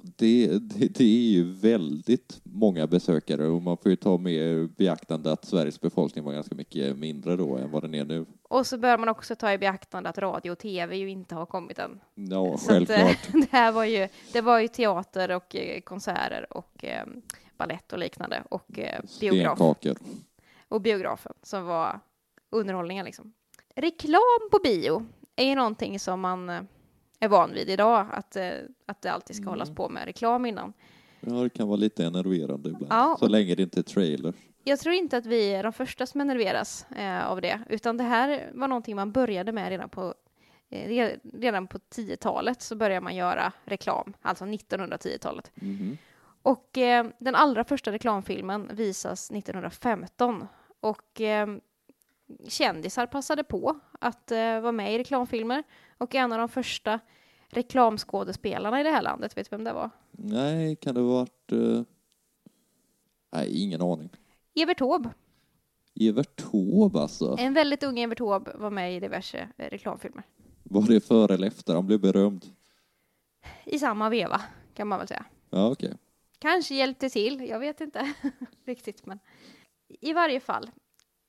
Det, 0.00 0.46
det, 0.46 0.88
det 0.94 1.04
är 1.04 1.32
ju 1.32 1.52
väldigt 1.52 2.40
många 2.42 2.86
besökare 2.86 3.46
och 3.46 3.62
man 3.62 3.76
får 3.76 3.90
ju 3.90 3.96
ta 3.96 4.18
med 4.18 4.70
beaktande 4.70 5.32
att 5.32 5.44
Sveriges 5.44 5.80
befolkning 5.80 6.24
var 6.24 6.32
ganska 6.32 6.54
mycket 6.54 6.98
mindre 6.98 7.36
då 7.36 7.56
än 7.56 7.70
vad 7.70 7.82
den 7.82 7.94
är 7.94 8.04
nu. 8.04 8.26
Och 8.42 8.66
så 8.66 8.78
bör 8.78 8.98
man 8.98 9.08
också 9.08 9.36
ta 9.36 9.52
i 9.52 9.58
beaktande 9.58 10.08
att 10.08 10.18
radio 10.18 10.50
och 10.50 10.58
tv 10.58 10.96
ju 10.96 11.10
inte 11.10 11.34
har 11.34 11.46
kommit 11.46 11.78
än. 11.78 12.00
Ja, 12.14 12.56
Så 12.58 12.72
att, 12.72 12.90
eh, 12.90 12.96
självklart. 12.96 13.32
det 13.32 13.52
här 13.52 13.72
var 13.72 13.84
ju, 13.84 14.08
det 14.32 14.40
var 14.40 14.58
ju 14.58 14.68
teater 14.68 15.30
och 15.30 15.56
eh, 15.56 15.80
konserter 15.80 16.46
och 16.50 16.84
eh, 16.84 17.06
ballett 17.56 17.92
och 17.92 17.98
liknande 17.98 18.42
och 18.50 18.78
eh, 18.78 19.00
biograf. 19.20 19.58
Och 20.68 20.80
biografen 20.80 21.32
som 21.42 21.64
var 21.64 22.00
underhållningen 22.50 23.04
liksom. 23.04 23.32
Reklam 23.76 24.48
på 24.50 24.58
bio 24.64 25.06
är 25.36 25.44
ju 25.44 25.54
någonting 25.54 25.98
som 25.98 26.20
man 26.20 26.50
eh, 26.50 26.62
är 27.24 27.28
van 27.28 27.52
vid 27.52 27.70
idag, 27.70 28.06
att, 28.12 28.36
eh, 28.36 28.50
att 28.86 29.02
det 29.02 29.08
alltid 29.08 29.36
ska 29.36 29.50
hållas 29.50 29.70
på 29.70 29.88
med 29.88 30.04
reklam 30.04 30.46
innan. 30.46 30.72
Ja, 31.20 31.32
det 31.32 31.50
kan 31.50 31.68
vara 31.68 31.76
lite 31.76 32.04
enerverande 32.04 32.68
ibland. 32.68 32.92
Ja, 32.92 33.16
Så 33.18 33.28
länge 33.28 33.54
det 33.54 33.62
inte 33.62 33.80
är 33.80 33.82
trailer. 33.82 34.34
Jag 34.64 34.78
tror 34.78 34.94
inte 34.94 35.16
att 35.16 35.26
vi 35.26 35.54
är 35.54 35.62
de 35.62 35.72
första 35.72 36.06
som 36.06 36.20
enerveras 36.20 36.86
eh, 36.96 37.26
av 37.26 37.40
det, 37.40 37.60
utan 37.68 37.96
det 37.96 38.04
här 38.04 38.50
var 38.54 38.68
någonting 38.68 38.96
man 38.96 39.12
började 39.12 39.52
med 39.52 39.68
redan 39.68 39.88
på 39.88 40.14
eh, 40.70 40.88
re- 40.88 41.20
Redan 41.34 41.66
på 41.66 41.78
10-talet 41.78 42.62
så 42.62 42.74
började 42.76 43.00
man 43.00 43.16
göra 43.16 43.52
reklam, 43.64 44.12
alltså 44.22 44.44
1910-talet. 44.44 45.50
Mhm. 45.54 45.98
Och 46.42 46.78
eh, 46.78 47.06
den 47.18 47.34
allra 47.34 47.64
första 47.64 47.92
reklamfilmen 47.92 48.70
visas 48.72 49.30
1915 49.30 50.46
och 50.80 51.20
eh, 51.20 51.46
kändisar 52.48 53.06
passade 53.06 53.44
på 53.44 53.80
att 54.00 54.30
vara 54.62 54.72
med 54.72 54.94
i 54.94 54.98
reklamfilmer 54.98 55.62
och 56.02 56.14
en 56.14 56.32
av 56.32 56.38
de 56.38 56.48
första 56.48 57.00
reklamskådespelarna 57.48 58.80
i 58.80 58.82
det 58.82 58.90
här 58.90 59.02
landet, 59.02 59.36
vet 59.36 59.50
du 59.50 59.56
vem 59.56 59.64
det 59.64 59.72
var? 59.72 59.90
Nej, 60.10 60.76
kan 60.76 60.94
det 60.94 61.00
ha 61.00 61.08
varit... 61.08 61.52
eh, 61.52 61.82
Nej, 63.32 63.62
ingen 63.62 63.82
aning. 63.82 64.08
Evert 64.54 64.78
Taube. 64.78 65.10
Evert 66.00 66.36
Taube 66.36 67.00
alltså. 67.00 67.36
En 67.38 67.54
väldigt 67.54 67.82
ung 67.82 67.98
Evert 67.98 68.18
Taube 68.18 68.52
var 68.54 68.70
med 68.70 68.96
i 68.96 69.00
diverse 69.00 69.48
eh, 69.56 69.66
reklamfilmer. 69.70 70.22
Var 70.62 70.82
det 70.82 71.00
före 71.00 71.34
eller 71.34 71.46
efter 71.46 71.74
han 71.74 71.86
blev 71.86 72.00
berömd? 72.00 72.44
I 73.64 73.78
samma 73.78 74.08
veva, 74.08 74.40
kan 74.74 74.88
man 74.88 74.98
väl 74.98 75.08
säga. 75.08 75.24
Ja, 75.50 75.70
okej. 75.70 75.94
Kanske 76.38 76.74
hjälpte 76.74 77.08
till, 77.10 77.48
jag 77.48 77.58
vet 77.58 77.80
inte 77.80 78.12
riktigt, 78.64 79.06
men 79.06 79.18
i 79.88 80.12
varje 80.12 80.40
fall. 80.40 80.70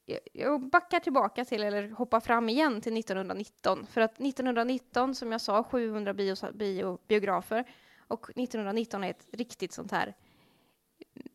Jag- 0.05 0.19
Jag 0.33 0.69
backar 0.69 0.99
tillbaka 0.99 1.45
till, 1.45 1.63
eller 1.63 1.89
hoppar 1.89 2.19
fram 2.19 2.49
igen 2.49 2.81
till 2.81 2.93
1919, 2.93 3.85
för 3.85 4.01
att 4.01 4.19
1919, 4.19 5.15
som 5.15 5.31
jag 5.31 5.41
sa, 5.41 5.63
700 5.63 6.13
bio, 6.13 6.35
bio, 6.53 6.97
biografer, 7.07 7.63
och 8.07 8.29
1919 8.35 9.03
är 9.03 9.09
ett 9.09 9.27
riktigt 9.31 9.73
sånt 9.73 9.91
här 9.91 10.15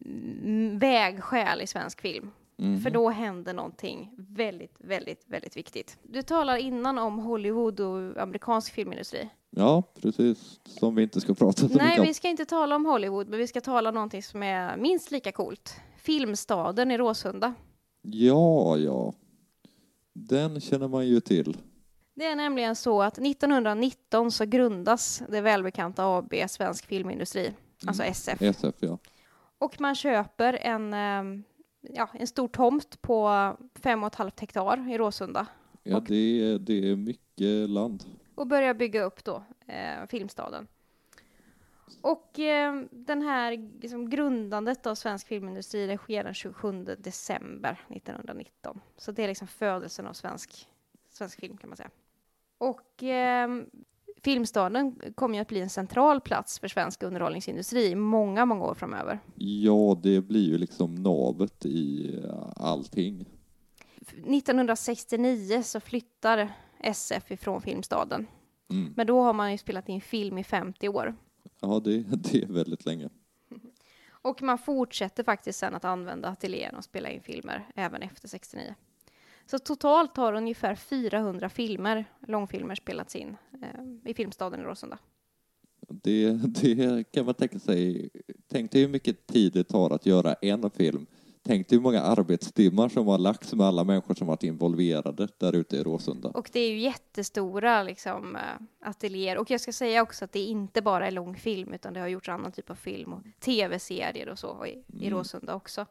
mm, 0.04 0.78
vägskäl 0.78 1.60
i 1.60 1.66
svensk 1.66 2.00
film. 2.00 2.30
Mhm. 2.56 2.80
För 2.80 2.90
då 2.90 3.08
händer 3.10 3.52
någonting 3.54 4.10
väldigt, 4.18 4.74
väldigt, 4.78 5.24
väldigt 5.26 5.56
viktigt. 5.56 5.98
Du 6.02 6.22
talar 6.22 6.56
innan 6.56 6.98
om 6.98 7.18
Hollywood 7.18 7.80
och 7.80 8.22
amerikansk 8.22 8.72
filmindustri. 8.72 9.28
Ja, 9.50 9.82
precis. 10.02 10.60
Som 10.64 10.94
vi 10.94 11.02
inte 11.02 11.20
ska 11.20 11.34
prata 11.34 11.68
så 11.68 11.74
Nej, 11.74 12.00
vi 12.02 12.14
ska 12.14 12.28
inte 12.28 12.44
tala 12.44 12.76
om 12.76 12.86
Hollywood, 12.86 13.28
men 13.28 13.38
vi 13.38 13.46
ska 13.46 13.60
tala 13.60 13.88
om 13.88 13.94
någonting 13.94 14.22
som 14.22 14.42
är 14.42 14.76
minst 14.76 15.10
lika 15.10 15.32
coolt. 15.32 15.76
Filmstaden 15.96 16.90
i 16.90 16.98
Råsunda. 16.98 17.54
Ja, 18.12 18.76
ja. 18.78 19.12
Den 20.12 20.60
känner 20.60 20.88
man 20.88 21.06
ju 21.06 21.20
till. 21.20 21.56
Det 22.14 22.24
är 22.24 22.36
nämligen 22.36 22.76
så 22.76 23.02
att 23.02 23.18
1919 23.18 24.30
så 24.32 24.44
grundas 24.44 25.22
det 25.28 25.40
välbekanta 25.40 26.04
AB 26.18 26.34
Svensk 26.48 26.86
Filmindustri, 26.86 27.52
alltså 27.86 28.02
SF. 28.02 28.42
SF, 28.42 28.74
ja. 28.80 28.98
Och 29.58 29.80
man 29.80 29.94
köper 29.94 30.52
en, 30.62 30.94
ehm, 30.94 31.42
ja, 31.80 32.08
en 32.12 32.26
stor 32.26 32.48
tomt 32.48 33.02
på 33.02 33.28
fem 33.74 34.02
och 34.02 34.06
ett 34.06 34.14
halvt 34.14 34.40
hektar 34.40 34.90
i 34.94 34.98
Råsunda 34.98 35.46
Ja, 35.82 35.96
Och- 35.96 36.04
det 36.04 36.14
är, 36.42 36.58
det 36.58 36.90
är 36.90 36.96
mycket 36.96 37.70
land. 37.70 38.04
och 38.34 38.46
börjar 38.46 38.74
bygga 38.74 39.02
upp 39.02 39.24
då 39.24 39.42
eh, 39.66 40.06
Filmstaden. 40.08 40.66
Och 42.00 42.38
eh, 42.38 42.82
den 42.90 43.22
här 43.22 43.70
liksom, 43.80 44.10
grundandet 44.10 44.86
av 44.86 44.94
svensk 44.94 45.26
filmindustri 45.26 45.86
det 45.86 45.96
sker 45.96 46.24
den 46.24 46.34
27 46.34 46.84
december 46.84 47.80
1919. 47.88 48.80
Så 48.96 49.12
det 49.12 49.24
är 49.24 49.28
liksom 49.28 49.48
födelsen 49.48 50.06
av 50.06 50.12
svensk, 50.12 50.68
svensk 51.10 51.40
film 51.40 51.56
kan 51.56 51.70
man 51.70 51.76
säga. 51.76 51.90
Och 52.58 53.02
eh, 53.02 53.48
Filmstaden 54.22 55.00
kommer 55.14 55.34
ju 55.34 55.40
att 55.40 55.48
bli 55.48 55.60
en 55.60 55.70
central 55.70 56.20
plats 56.20 56.58
för 56.58 56.68
svensk 56.68 57.02
underhållningsindustri 57.02 57.86
i 57.86 57.94
många, 57.94 58.46
många 58.46 58.64
år 58.64 58.74
framöver. 58.74 59.20
Ja, 59.34 60.00
det 60.02 60.20
blir 60.20 60.48
ju 60.48 60.58
liksom 60.58 60.94
navet 60.94 61.66
i 61.66 62.14
eh, 62.24 62.52
allting. 62.56 63.26
1969 64.00 65.62
så 65.62 65.80
flyttar 65.80 66.52
SF 66.80 67.30
ifrån 67.30 67.62
Filmstaden. 67.62 68.26
Mm. 68.70 68.92
Men 68.96 69.06
då 69.06 69.20
har 69.20 69.32
man 69.32 69.52
ju 69.52 69.58
spelat 69.58 69.88
in 69.88 70.00
film 70.00 70.38
i 70.38 70.44
50 70.44 70.88
år. 70.88 71.16
Ja, 71.60 71.80
det, 71.84 71.98
det 71.98 72.42
är 72.42 72.46
väldigt 72.46 72.86
länge. 72.86 73.08
Och 74.08 74.42
man 74.42 74.58
fortsätter 74.58 75.22
faktiskt 75.22 75.58
sen 75.58 75.74
att 75.74 75.84
använda 75.84 76.28
ateljén 76.28 76.74
och 76.74 76.84
spela 76.84 77.10
in 77.10 77.22
filmer 77.22 77.68
även 77.74 78.02
efter 78.02 78.28
69. 78.28 78.74
Så 79.46 79.58
totalt 79.58 80.16
har 80.16 80.32
ungefär 80.32 80.74
400 80.74 81.48
filmer, 81.48 82.04
långfilmer 82.26 82.74
spelats 82.74 83.16
in 83.16 83.36
eh, 83.62 84.10
i 84.10 84.14
Filmstaden 84.14 84.60
i 84.60 84.62
Råsunda. 84.62 84.98
Det, 85.88 86.32
det 86.32 87.04
kan 87.12 87.24
man 87.24 87.34
tänka 87.34 87.58
sig. 87.58 88.10
Tänk 88.48 88.72
dig 88.72 88.80
hur 88.80 88.88
mycket 88.88 89.26
tid 89.26 89.52
det 89.52 89.64
tar 89.64 89.90
att 89.90 90.06
göra 90.06 90.34
en 90.34 90.70
film. 90.70 91.06
Tänk 91.48 91.68
dig 91.68 91.78
hur 91.78 91.82
många 91.82 92.02
arbetstimmar 92.02 92.88
som 92.88 93.06
har 93.06 93.18
lagts 93.18 93.54
med 93.54 93.66
alla 93.66 93.84
människor 93.84 94.14
som 94.14 94.26
varit 94.26 94.42
involverade 94.42 95.28
där 95.38 95.56
ute 95.56 95.76
i 95.76 95.82
Råsunda. 95.82 96.28
Och 96.28 96.50
det 96.52 96.60
är 96.60 96.70
ju 96.70 96.78
jättestora 96.78 97.82
liksom, 97.82 98.36
eh, 98.36 98.42
ateljéer. 98.80 99.38
Och 99.38 99.50
jag 99.50 99.60
ska 99.60 99.72
säga 99.72 100.02
också 100.02 100.24
att 100.24 100.32
det 100.32 100.40
inte 100.40 100.82
bara 100.82 101.06
är 101.06 101.10
långfilm, 101.10 101.72
utan 101.72 101.92
det 101.92 102.00
har 102.00 102.08
gjorts 102.08 102.28
annan 102.28 102.52
typ 102.52 102.70
av 102.70 102.74
film 102.74 103.12
och 103.12 103.22
tv-serier 103.40 104.28
och 104.28 104.38
så 104.38 104.66
i, 104.66 104.84
i 105.00 105.10
Råsunda 105.10 105.54
också. 105.54 105.86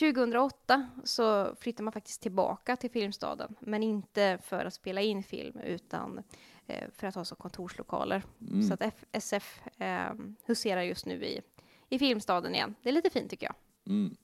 2008 0.00 0.88
så 1.04 1.54
flyttar 1.60 1.84
man 1.84 1.92
faktiskt 1.92 2.22
tillbaka 2.22 2.76
till 2.76 2.90
Filmstaden, 2.90 3.54
men 3.60 3.82
inte 3.82 4.38
för 4.44 4.64
att 4.64 4.74
spela 4.74 5.00
in 5.00 5.22
film, 5.22 5.58
utan 5.58 6.22
eh, 6.66 6.84
för 6.94 7.06
att 7.06 7.14
ha 7.14 7.24
som 7.24 7.36
kontorslokaler. 7.36 8.22
Så 8.68 8.74
att 8.74 8.82
F- 8.82 9.04
SF 9.12 9.60
eh, 9.78 10.12
huserar 10.46 10.82
just 10.82 11.06
nu 11.06 11.24
i, 11.24 11.40
i 11.88 11.98
Filmstaden 11.98 12.54
igen. 12.54 12.74
Det 12.82 12.88
är 12.88 12.92
lite 12.92 13.10
fint 13.10 13.30
tycker 13.30 13.46
jag. 13.46 13.54
Mm. 13.94 14.16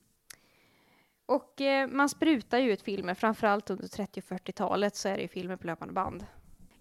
Och 1.27 1.61
eh, 1.61 1.89
man 1.89 2.09
sprutar 2.09 2.59
ju 2.59 2.73
ut 2.73 2.83
filmer, 2.83 3.15
framförallt 3.15 3.71
under 3.71 3.89
30 3.89 4.21
och 4.21 4.25
40-talet 4.25 4.97
så 4.97 5.09
är 5.09 5.17
det 5.17 5.23
ju 5.23 5.29
filmer 5.29 5.57
på 5.57 5.67
löpande 5.67 5.95
band. 5.95 6.25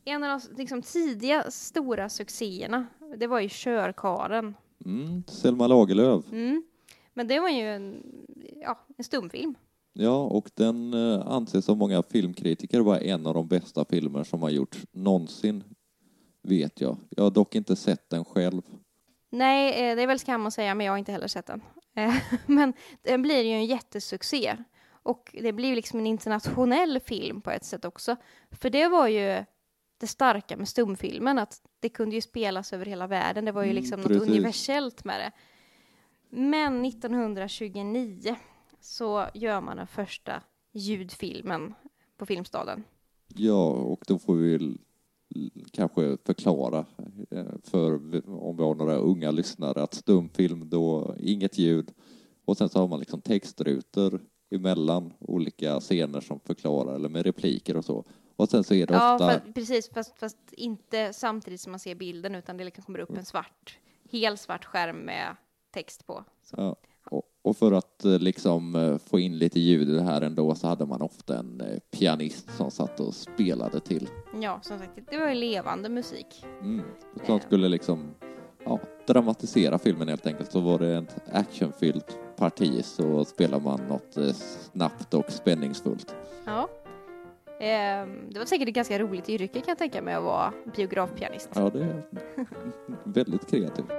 En 0.06 0.23
av 0.23 0.39
de 0.39 0.58
liksom, 0.58 0.82
tidiga 0.82 1.51
stora 1.51 2.10
succéerna, 2.10 2.88
det 3.17 3.27
var 3.27 3.39
ju 3.39 3.47
Körkaren. 3.51 4.56
Mm. 4.86 5.23
Selma 5.27 5.67
Lagerlöf. 5.67 6.32
Mm. 6.32 6.63
Men 7.13 7.27
det 7.27 7.39
var 7.39 7.49
ju 7.49 7.69
en, 7.69 8.03
ja, 8.62 8.79
en 8.97 9.03
stumfilm. 9.03 9.56
Ja, 9.93 10.23
och 10.23 10.49
den 10.53 10.93
eh, 10.93 11.27
anses 11.27 11.69
av 11.69 11.77
många 11.77 12.03
filmkritiker 12.03 12.79
vara 12.79 12.99
en 12.99 13.27
av 13.27 13.34
de 13.34 13.47
bästa 13.47 13.86
filmer 13.86 14.23
som 14.23 14.41
har 14.41 14.49
gjorts 14.49 14.86
någonsin, 14.91 15.63
vet 16.41 16.82
jag. 16.82 16.97
Jag 17.10 17.23
har 17.23 17.32
dock 17.32 17.56
inte 17.56 17.75
sett 17.75 18.10
den 18.10 18.25
själv. 18.25 18.62
Nej, 19.29 19.89
eh, 19.89 19.95
det 19.95 20.03
är 20.03 20.08
väl 20.08 20.19
skam 20.19 20.45
att 20.45 20.53
säga, 20.53 20.75
men 20.75 20.86
jag 20.86 20.93
har 20.93 20.97
inte 20.97 21.12
heller 21.12 21.27
sett 21.27 21.45
den. 21.45 21.62
Eh, 21.93 22.15
Men 22.45 22.73
den 23.01 23.21
blir 23.21 23.41
ju 23.43 23.51
en 23.51 23.65
jättesuccé. 23.65 24.58
Och 25.06 25.36
det 25.41 25.53
blir 25.53 25.75
liksom 25.75 25.99
en 25.99 26.08
internationell 26.08 26.99
film 26.99 27.41
på 27.41 27.51
ett 27.51 27.65
sätt 27.65 27.86
också. 27.86 28.15
För 28.51 28.69
det 28.69 28.88
var 28.88 29.08
ju 29.08 29.43
det 29.97 30.08
starka 30.08 30.58
med 30.58 30.67
stumfilmen, 30.69 31.39
att 31.39 31.62
det 31.79 31.89
kunde 31.89 32.15
ju 32.15 32.21
spelas 32.21 32.73
över 32.73 32.86
hela 32.86 33.08
världen. 33.08 33.45
Det 33.45 33.51
var 33.51 33.63
ju 33.63 33.69
Mm, 33.69 33.82
liksom 33.82 34.01
precis. 34.03 34.17
något 34.17 34.27
universellt 34.29 35.03
med 35.03 35.19
det. 35.19 35.32
Men 36.29 36.86
1929 36.86 38.36
så 38.79 39.25
gör 39.34 39.62
man 39.62 39.77
den 39.77 39.88
första 39.88 40.41
ljudfilmen 40.71 41.73
på 42.17 42.25
Filmstaden. 42.25 42.84
Ja, 43.27 43.67
och 43.69 44.03
då 44.08 44.19
får 44.19 44.36
vi 44.36 44.77
kanske 45.72 46.17
förklara 46.26 46.86
eh, 47.32 47.46
för 47.63 47.93
om 48.30 48.58
vi 48.58 48.63
har 48.63 48.76
några 48.76 48.96
unga 48.96 49.32
lyssnare 49.32 49.84
att 49.84 49.93
stumfilm 49.93 50.69
då 50.69 51.15
inget 51.19 51.58
ljud 51.58 51.91
och 52.46 52.58
sen 52.58 52.69
så 52.69 52.80
har 52.80 52.88
man 52.88 53.00
liksom 53.00 53.22
textrutor 53.22 54.22
emellan 54.52 55.13
olika 55.19 55.80
scener 55.80 56.22
som 56.22 56.39
förklarar 56.39 56.96
eller 56.96 57.10
med 57.10 57.26
repliker 57.26 57.78
och 57.78 57.86
så. 57.86 58.06
Och 58.36 58.50
sen 58.50 58.63
så 58.63 58.74
är 58.74 58.88
det 58.88 58.93
Ja, 58.93 59.13
ofta 59.15 59.30
fa- 59.30 59.54
precis, 59.54 59.89
fast, 59.89 60.19
fast 60.19 60.38
inte 60.52 61.13
samtidigt 61.13 61.62
som 61.62 61.72
man 61.72 61.80
ser 61.80 61.96
bilden, 61.96 62.36
utan 62.36 62.58
det 62.58 62.63
liksom 62.63 62.84
kommer 62.84 63.00
upp 63.00 63.17
en 63.17 63.26
svart, 63.26 63.78
helt 64.12 64.39
svart 64.39 64.65
skärm 64.65 64.98
med 64.98 65.36
text 65.72 66.08
på. 66.08 66.24
Så. 66.43 66.56
Ja, 66.58 66.76
och, 67.43 67.49
och 67.49 67.58
för 67.58 67.71
att 67.71 68.06
eh, 68.06 68.19
liksom 68.19 68.75
eh, 68.75 68.97
få 68.97 69.19
in 69.19 69.38
lite 69.38 69.60
ljud 69.60 69.89
i 69.89 69.91
det 69.91 70.03
här 70.03 70.21
ändå 70.21 70.56
så 70.56 70.67
hade 70.67 70.86
man 70.86 71.01
ofta 71.01 71.38
en 71.38 71.62
eh, 71.62 71.79
pianist 71.91 72.58
som 72.58 72.71
satt 72.71 72.99
och 72.99 73.13
spelade 73.13 73.79
till. 73.79 74.10
Ja, 74.41 74.60
som 74.62 74.79
sagt, 74.79 74.91
det 75.10 75.17
var 75.17 75.29
ju 75.29 75.36
levande 75.36 75.89
musik. 75.89 76.45
Mm. 76.62 76.86
Som 77.25 77.39
skulle 77.39 77.67
liksom 77.67 78.12
ja, 78.65 78.79
dramatisera 79.08 79.79
filmen 79.79 80.08
helt 80.08 80.27
enkelt. 80.27 80.51
Så 80.51 80.60
var 80.60 80.79
det 80.79 80.97
ett 80.97 81.15
actionfyllt 81.32 82.17
parti 82.36 82.86
så 82.86 83.25
spelar 83.25 83.60
man 83.60 83.79
något 83.89 84.36
snabbt 84.71 85.13
och 85.13 85.32
spänningsfullt. 85.32 86.15
Ja. 86.45 86.69
Ehm, 87.60 88.29
det 88.29 88.39
var 88.39 88.45
säkert 88.45 88.67
ett 88.67 88.75
ganska 88.75 88.99
roligt 88.99 89.29
yrke 89.29 89.53
kan 89.53 89.63
jag 89.67 89.77
tänka 89.77 90.01
mig 90.01 90.13
att 90.13 90.23
vara 90.23 90.53
biografpianist. 90.75 91.49
Ja, 91.56 91.69
det 91.69 91.84
är 91.84 92.03
väldigt 93.03 93.49
kreativt. 93.49 93.91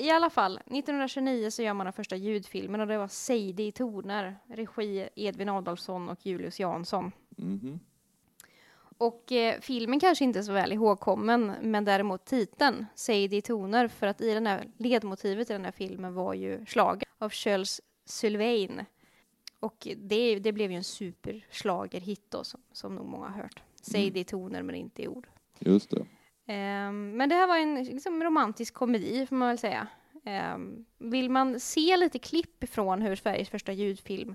I 0.00 0.10
alla 0.10 0.30
fall, 0.30 0.56
1929 0.56 1.50
så 1.50 1.62
gör 1.62 1.74
man 1.74 1.86
den 1.86 1.92
första 1.92 2.16
ljudfilmen 2.16 2.80
och 2.80 2.86
det 2.86 2.98
var 2.98 3.08
Sadie 3.08 3.66
i 3.66 3.72
toner, 3.72 4.36
regi 4.48 5.08
Edvin 5.14 5.48
Adolfsson 5.48 6.08
och 6.08 6.26
Julius 6.26 6.60
Jansson. 6.60 7.12
Mhm. 7.36 7.80
Och 8.98 9.32
eh, 9.32 9.60
filmen 9.60 10.00
kanske 10.00 10.24
inte 10.24 10.38
är 10.38 10.42
så 10.42 10.52
väl 10.52 10.72
ihågkommen, 10.72 11.54
men 11.62 11.84
däremot 11.84 12.24
titeln, 12.24 12.86
Sadie 12.94 13.38
i 13.38 13.42
toner, 13.42 13.88
för 13.88 14.06
att 14.06 14.20
i 14.20 14.34
den 14.34 14.46
här 14.46 14.70
ledmotivet 14.76 15.50
i 15.50 15.52
den 15.52 15.64
här 15.64 15.72
filmen 15.72 16.14
var 16.14 16.34
ju 16.34 16.66
slaget 16.66 17.08
av 17.18 17.30
Charles 17.30 17.80
Sylvain. 18.04 18.84
Och 19.60 19.88
det, 19.96 20.38
det 20.38 20.52
blev 20.52 20.70
ju 20.70 20.76
en 20.76 20.84
superschlagerhit 20.84 22.24
då, 22.28 22.44
som, 22.44 22.60
som 22.72 22.94
nog 22.94 23.06
många 23.06 23.28
har 23.28 23.42
hört. 23.42 23.62
Sadie 23.82 24.20
i 24.20 24.24
toner, 24.24 24.62
men 24.62 24.74
inte 24.74 25.02
i 25.02 25.08
ord. 25.08 25.26
Just 25.58 25.90
det. 25.90 26.06
Ehm, 26.46 27.16
men 27.16 27.28
det 27.28 27.34
här 27.34 27.46
var 27.46 27.58
en 27.58 27.84
liksom, 27.84 28.22
romantisk 28.22 28.74
komedi, 28.74 29.26
får 29.26 29.36
man 29.36 29.48
väl 29.48 29.58
säga. 29.58 29.86
Ehm, 30.24 30.84
vill 30.98 31.30
man 31.30 31.60
se 31.60 31.96
lite 31.96 32.18
klipp 32.18 32.64
ifrån 32.64 33.02
hur 33.02 33.16
Sveriges 33.16 33.48
första 33.48 33.72
ljudfilm 33.72 34.34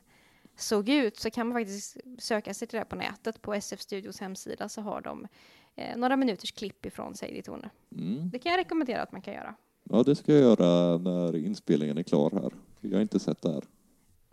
såg 0.55 0.89
ut 0.89 1.17
så 1.17 1.29
kan 1.31 1.47
man 1.47 1.57
faktiskt 1.57 1.97
söka 2.19 2.53
sig 2.53 2.67
till 2.67 2.75
det 2.75 2.79
här 2.79 2.85
på 2.85 2.95
nätet. 2.95 3.41
På 3.41 3.53
SF 3.53 3.81
Studios 3.81 4.19
hemsida 4.19 4.69
så 4.69 4.81
har 4.81 5.01
de 5.01 5.27
eh, 5.75 5.97
några 5.97 6.17
minuters 6.17 6.51
klipp 6.51 6.85
ifrån 6.85 7.15
Sadie 7.15 7.41
Toner. 7.41 7.69
Mm. 7.91 8.29
Det 8.29 8.39
kan 8.39 8.51
jag 8.51 8.59
rekommendera 8.59 9.01
att 9.01 9.11
man 9.11 9.21
kan 9.21 9.33
göra. 9.33 9.55
Ja, 9.83 10.03
det 10.03 10.15
ska 10.15 10.33
jag 10.33 10.41
göra 10.41 10.97
när 10.97 11.35
inspelningen 11.35 11.97
är 11.97 12.03
klar 12.03 12.31
här. 12.31 12.51
Jag 12.81 12.97
har 12.97 13.01
inte 13.01 13.19
sett 13.19 13.41
det 13.41 13.53
här. 13.53 13.63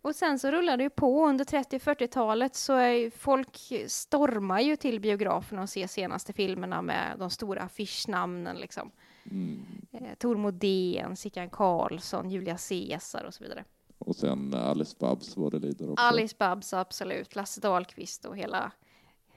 Och 0.02 0.14
sen 0.14 0.38
så 0.38 0.50
rullar 0.50 0.76
det 0.76 0.82
ju 0.82 0.90
på. 0.90 1.26
Under 1.26 1.44
30 1.44 1.78
40-talet 1.78 2.54
så 2.54 2.72
är 2.72 3.10
folk 3.10 3.72
stormar 3.86 4.60
ju 4.60 4.76
till 4.76 5.00
biograferna 5.00 5.62
och 5.62 5.68
ser 5.68 5.86
senaste 5.86 6.32
filmerna 6.32 6.82
med 6.82 7.16
de 7.18 7.30
stora 7.30 7.62
affischnamnen 7.62 8.56
liksom. 8.56 8.90
Mm. 9.30 9.64
Eh, 9.92 10.14
Tor 10.18 10.36
Modén, 10.36 11.16
Sickan 11.16 11.50
Karlsson, 11.50 12.30
Julia 12.30 12.58
Caesar 12.68 13.24
och 13.24 13.34
så 13.34 13.44
vidare. 13.44 13.64
Och 13.98 14.16
sen 14.16 14.54
Alice 14.54 14.96
Babs 14.98 15.36
vad 15.36 15.52
det 15.52 15.58
lider 15.58 15.90
också. 15.90 16.04
Alice 16.04 16.36
Babs, 16.38 16.74
absolut. 16.74 17.36
Lasse 17.36 17.60
Dahlqvist 17.60 18.24
och 18.24 18.36
hela, 18.36 18.72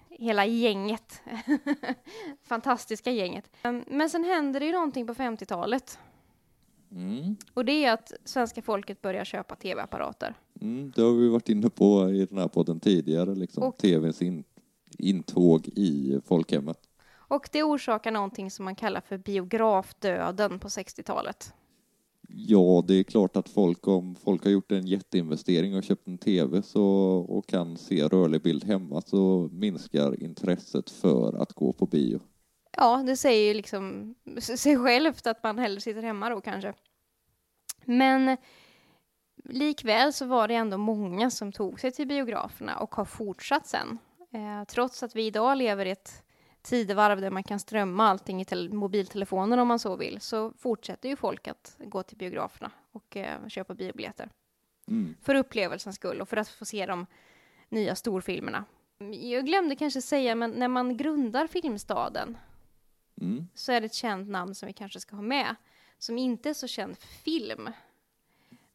hela 0.09 0.45
gänget. 0.45 1.21
Fantastiska 2.43 3.11
gänget. 3.11 3.51
Um, 3.63 3.83
Men 3.87 4.09
sen 4.09 4.23
händer 4.23 4.59
det 4.59 4.65
ju 4.65 4.71
någonting 4.71 5.07
på 5.07 5.13
50-talet. 5.13 5.99
Mm. 6.91 7.35
Och 7.53 7.65
det 7.65 7.85
är 7.85 7.93
att 7.93 8.11
svenska 8.23 8.61
folket 8.61 9.01
börjar 9.01 9.23
köpa 9.23 9.55
tv-apparater. 9.55 10.35
Mm, 10.61 10.91
det 10.95 11.01
har 11.01 11.11
vi 11.13 11.27
varit 11.27 11.49
inne 11.49 11.69
på 11.69 12.09
i 12.09 12.25
den 12.25 12.37
här 12.37 12.47
podden 12.47 12.79
tidigare, 12.79 13.35
liksom 13.35 13.63
Och- 13.63 13.77
tvns 13.77 14.21
in, 14.21 14.43
intåg 14.97 15.67
i 15.67 16.19
folkhemmet. 16.25 16.77
Och 17.27 17.49
det 17.51 17.63
orsakar 17.63 18.11
någonting 18.11 18.51
som 18.51 18.65
man 18.65 18.75
kallar 18.75 19.01
för 19.01 19.17
biografdöden 19.17 20.59
på 20.59 20.67
60-talet. 20.67 21.53
Ja, 22.27 22.83
det 22.87 22.93
är 22.93 23.03
klart 23.03 23.35
att 23.35 23.49
folk, 23.49 23.87
om 23.87 24.15
folk 24.15 24.43
har 24.43 24.51
gjort 24.51 24.71
en 24.71 24.87
jätteinvestering 24.87 25.75
och 25.75 25.83
köpt 25.83 26.07
en 26.07 26.17
tv 26.17 26.61
så, 26.61 26.85
och 27.29 27.47
kan 27.47 27.77
se 27.77 28.03
rörlig 28.07 28.41
bild 28.41 28.63
hemma 28.63 29.01
så 29.01 29.49
minskar 29.51 30.23
intresset 30.23 30.89
för 30.89 31.41
att 31.41 31.53
gå 31.53 31.73
på 31.73 31.85
bio. 31.85 32.19
Ja, 32.77 33.03
det 33.07 33.17
säger 33.17 33.47
ju 33.47 33.53
liksom 33.53 34.15
sig 34.39 34.77
självt 34.77 35.27
att 35.27 35.43
man 35.43 35.57
hellre 35.57 35.81
sitter 35.81 36.01
hemma 36.03 36.29
då 36.29 36.41
kanske. 36.41 36.73
Men 37.85 38.37
likväl 39.49 40.13
så 40.13 40.25
var 40.25 40.47
det 40.47 40.55
ändå 40.55 40.77
många 40.77 41.29
som 41.29 41.51
tog 41.51 41.79
sig 41.79 41.91
till 41.91 42.07
biograferna 42.07 42.77
och 42.77 42.95
har 42.95 43.05
fortsatt 43.05 43.67
sen. 43.67 43.97
Eh, 44.31 44.63
trots 44.67 45.03
att 45.03 45.15
vi 45.15 45.25
idag 45.25 45.57
lever 45.57 45.85
i 45.85 45.91
ett 45.91 46.23
tidevarv 46.61 47.21
där 47.21 47.29
man 47.29 47.43
kan 47.43 47.59
strömma 47.59 48.07
allting 48.07 48.41
i 48.41 48.45
tel- 48.45 48.73
mobiltelefonen 48.73 49.59
om 49.59 49.67
man 49.67 49.79
så 49.79 49.95
vill, 49.95 50.21
så 50.21 50.53
fortsätter 50.57 51.09
ju 51.09 51.15
folk 51.15 51.47
att 51.47 51.75
gå 51.79 52.03
till 52.03 52.17
biograferna 52.17 52.71
och 52.91 53.17
eh, 53.17 53.47
köpa 53.47 53.73
biobiljetter. 53.73 54.29
Mm. 54.87 55.15
För 55.21 55.35
upplevelsens 55.35 55.95
skull 55.95 56.21
och 56.21 56.29
för 56.29 56.37
att 56.37 56.47
få 56.49 56.65
se 56.65 56.85
de 56.85 57.05
nya 57.69 57.95
storfilmerna. 57.95 58.65
Jag 59.11 59.45
glömde 59.45 59.75
kanske 59.75 60.01
säga, 60.01 60.35
men 60.35 60.51
när 60.51 60.67
man 60.67 60.97
grundar 60.97 61.47
Filmstaden 61.47 62.37
Mm. 63.21 63.47
så 63.53 63.71
är 63.71 63.81
det 63.81 63.85
ett 63.85 63.93
känt 63.93 64.29
namn 64.29 64.55
som 64.55 64.67
vi 64.67 64.73
kanske 64.73 64.99
ska 64.99 65.15
ha 65.15 65.23
med, 65.23 65.55
som 65.97 66.17
inte 66.17 66.49
är 66.49 66.53
så 66.53 66.67
känd 66.67 66.97
för 66.97 67.07
film. 67.07 67.69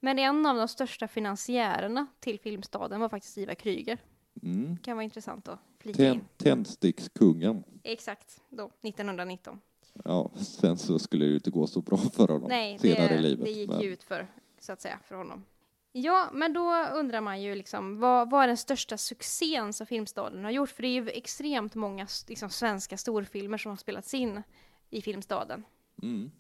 Men 0.00 0.18
en 0.18 0.46
av 0.46 0.56
de 0.56 0.68
största 0.68 1.08
finansiärerna 1.08 2.06
till 2.20 2.40
Filmstaden 2.40 3.00
var 3.00 3.08
faktiskt 3.08 3.38
Ivar 3.38 3.54
Kryger. 3.54 3.98
Mm. 4.42 4.74
Det 4.74 4.82
kan 4.82 4.96
vara 4.96 5.04
intressant 5.04 5.48
att 5.48 5.58
flika 5.78 5.96
Tänd, 5.96 6.14
in. 6.20 6.26
tändstickskungen. 6.36 7.64
Exakt, 7.82 8.40
då, 8.48 8.70
1919. 8.82 9.60
Ja, 10.04 10.30
sen 10.36 10.78
så 10.78 10.98
skulle 10.98 11.24
det 11.24 11.28
ju 11.28 11.34
inte 11.34 11.50
gå 11.50 11.66
så 11.66 11.80
bra 11.80 11.98
för 11.98 12.28
honom 12.28 12.48
Nej, 12.48 12.78
senare 12.78 13.08
det, 13.08 13.14
i 13.14 13.22
livet. 13.22 13.44
det 13.44 13.50
gick 13.50 13.70
men- 13.70 13.80
ju 13.80 13.92
ut 13.92 14.02
för, 14.02 14.26
så 14.58 14.72
att 14.72 14.80
säga, 14.80 14.98
för 15.04 15.14
honom. 15.14 15.44
Ja, 15.92 16.28
men 16.32 16.52
då 16.52 16.86
undrar 16.92 17.20
man 17.20 17.42
ju 17.42 17.54
liksom, 17.54 18.00
vad, 18.00 18.30
vad 18.30 18.42
är 18.42 18.46
den 18.46 18.56
största 18.56 18.98
succén 18.98 19.72
som 19.72 19.86
Filmstaden 19.86 20.44
har 20.44 20.50
gjort? 20.50 20.70
För 20.70 20.82
det 20.82 20.88
är 20.88 21.02
ju 21.02 21.08
extremt 21.10 21.74
många 21.74 22.06
liksom, 22.28 22.50
svenska 22.50 22.96
storfilmer 22.96 23.58
som 23.58 23.70
har 23.70 23.76
spelats 23.76 24.14
in 24.14 24.42
i 24.90 25.02
Filmstaden. 25.02 25.64
Mm. 26.02 26.30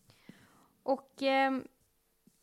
Och 0.82 1.22
ehm, 1.22 1.64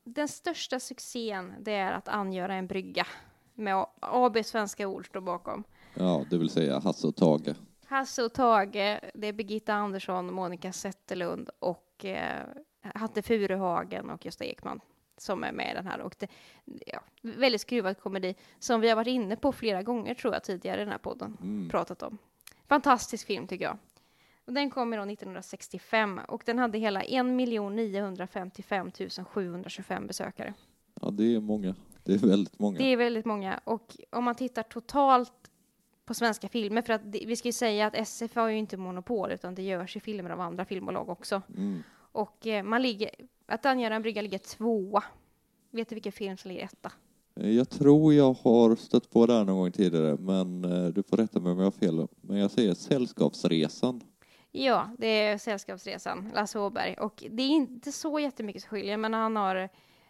den 0.07 0.27
största 0.27 0.79
succén 0.79 1.53
det 1.59 1.73
är 1.73 1.93
att 1.93 2.07
angöra 2.07 2.53
en 2.53 2.67
brygga 2.67 3.07
med 3.55 3.85
AB 3.99 4.45
Svenska 4.45 4.87
Ord 4.87 5.07
står 5.07 5.21
bakom. 5.21 5.63
Ja, 5.93 6.25
det 6.29 6.37
vill 6.37 6.49
säga 6.49 6.79
Hasse 6.79 7.07
och 7.07 7.15
Tage. 7.15 7.55
Hasse 7.85 8.23
och 8.23 8.33
Tage, 8.33 8.99
det 9.13 9.27
är 9.27 9.33
Birgitta 9.33 9.73
Andersson, 9.73 10.33
Monica 10.33 10.71
Zetterlund 10.71 11.49
och 11.59 12.05
eh, 12.05 12.45
Hatte 12.81 13.21
Furuhagen 13.21 14.09
och 14.09 14.25
Gösta 14.25 14.45
Ekman 14.45 14.81
som 15.17 15.43
är 15.43 15.51
med 15.51 15.71
i 15.71 15.73
den 15.73 15.87
här. 15.87 16.01
Och 16.01 16.15
det, 16.19 16.27
ja, 16.65 16.99
väldigt 17.21 17.61
skruvad 17.61 17.99
komedi 17.99 18.35
som 18.59 18.81
vi 18.81 18.89
har 18.89 18.95
varit 18.95 19.07
inne 19.07 19.35
på 19.35 19.51
flera 19.51 19.83
gånger 19.83 20.13
tror 20.13 20.33
jag 20.33 20.43
tidigare 20.43 20.81
i 20.81 20.83
den 20.83 20.91
här 20.91 20.97
podden. 20.97 21.37
Mm. 21.41 21.69
Pratat 21.69 22.03
om. 22.03 22.17
Fantastisk 22.67 23.27
film 23.27 23.47
tycker 23.47 23.65
jag. 23.65 23.77
Och 24.47 24.53
den 24.53 24.69
kom 24.69 24.91
då 24.91 24.97
1965 24.97 26.19
och 26.27 26.43
den 26.45 26.59
hade 26.59 26.77
hela 26.77 27.01
1 27.01 27.25
955 27.25 28.91
725 29.25 30.07
besökare. 30.07 30.53
Ja, 31.01 31.11
det 31.11 31.35
är 31.35 31.39
många. 31.39 31.75
Det 32.03 32.13
är 32.13 32.17
väldigt 32.17 32.59
många. 32.59 32.77
Det 32.77 32.83
är 32.83 32.97
väldigt 32.97 33.25
många. 33.25 33.59
Och 33.63 33.97
om 34.09 34.23
man 34.23 34.35
tittar 34.35 34.63
totalt 34.63 35.51
på 36.05 36.13
svenska 36.13 36.49
filmer, 36.49 36.81
för 36.81 36.93
att 36.93 37.11
det, 37.11 37.23
vi 37.27 37.35
ska 37.35 37.47
ju 37.47 37.53
säga 37.53 37.87
att 37.87 37.95
SF 37.95 38.35
har 38.35 38.47
ju 38.47 38.57
inte 38.57 38.77
monopol, 38.77 39.31
utan 39.31 39.55
det 39.55 39.61
görs 39.61 39.95
ju 39.95 39.99
filmer 39.99 40.29
av 40.29 40.41
andra 40.41 40.65
filmbolag 40.65 41.09
också. 41.09 41.41
Mm. 41.57 41.83
Och 42.11 42.47
eh, 42.47 42.63
man 42.63 42.81
ligger, 42.81 43.09
att 43.45 43.65
angöra 43.65 43.95
en 43.95 44.01
brygga 44.01 44.21
ligger 44.21 44.37
tvåa. 44.37 45.03
Vet 45.71 45.89
du 45.89 45.95
vilken 45.95 46.11
film 46.11 46.37
som 46.37 46.49
ligger 46.49 46.63
etta? 46.63 46.91
Jag 47.33 47.69
tror 47.69 48.13
jag 48.13 48.33
har 48.33 48.75
stött 48.75 49.09
på 49.09 49.25
det 49.25 49.33
här 49.33 49.43
någon 49.43 49.57
gång 49.57 49.71
tidigare, 49.71 50.17
men 50.19 50.65
eh, 50.65 50.85
du 50.87 51.03
får 51.03 51.17
rätta 51.17 51.39
mig 51.39 51.51
om 51.51 51.57
jag 51.57 51.65
har 51.65 51.71
fel. 51.71 52.07
Men 52.21 52.37
jag 52.37 52.51
säger 52.51 52.73
Sällskapsresan. 52.73 54.01
Ja, 54.51 54.89
det 54.97 55.07
är 55.07 55.37
Sällskapsresan, 55.37 56.31
Lasse 56.33 56.59
Åberg. 56.59 56.93
Och 56.93 57.23
det 57.29 57.43
är 57.43 57.49
inte 57.49 57.91
så 57.91 58.19
jättemycket 58.19 58.61
som 58.61 58.69
skiljer, 58.69 58.97
men 58.97 59.13
han 59.13 59.35
har 59.35 59.69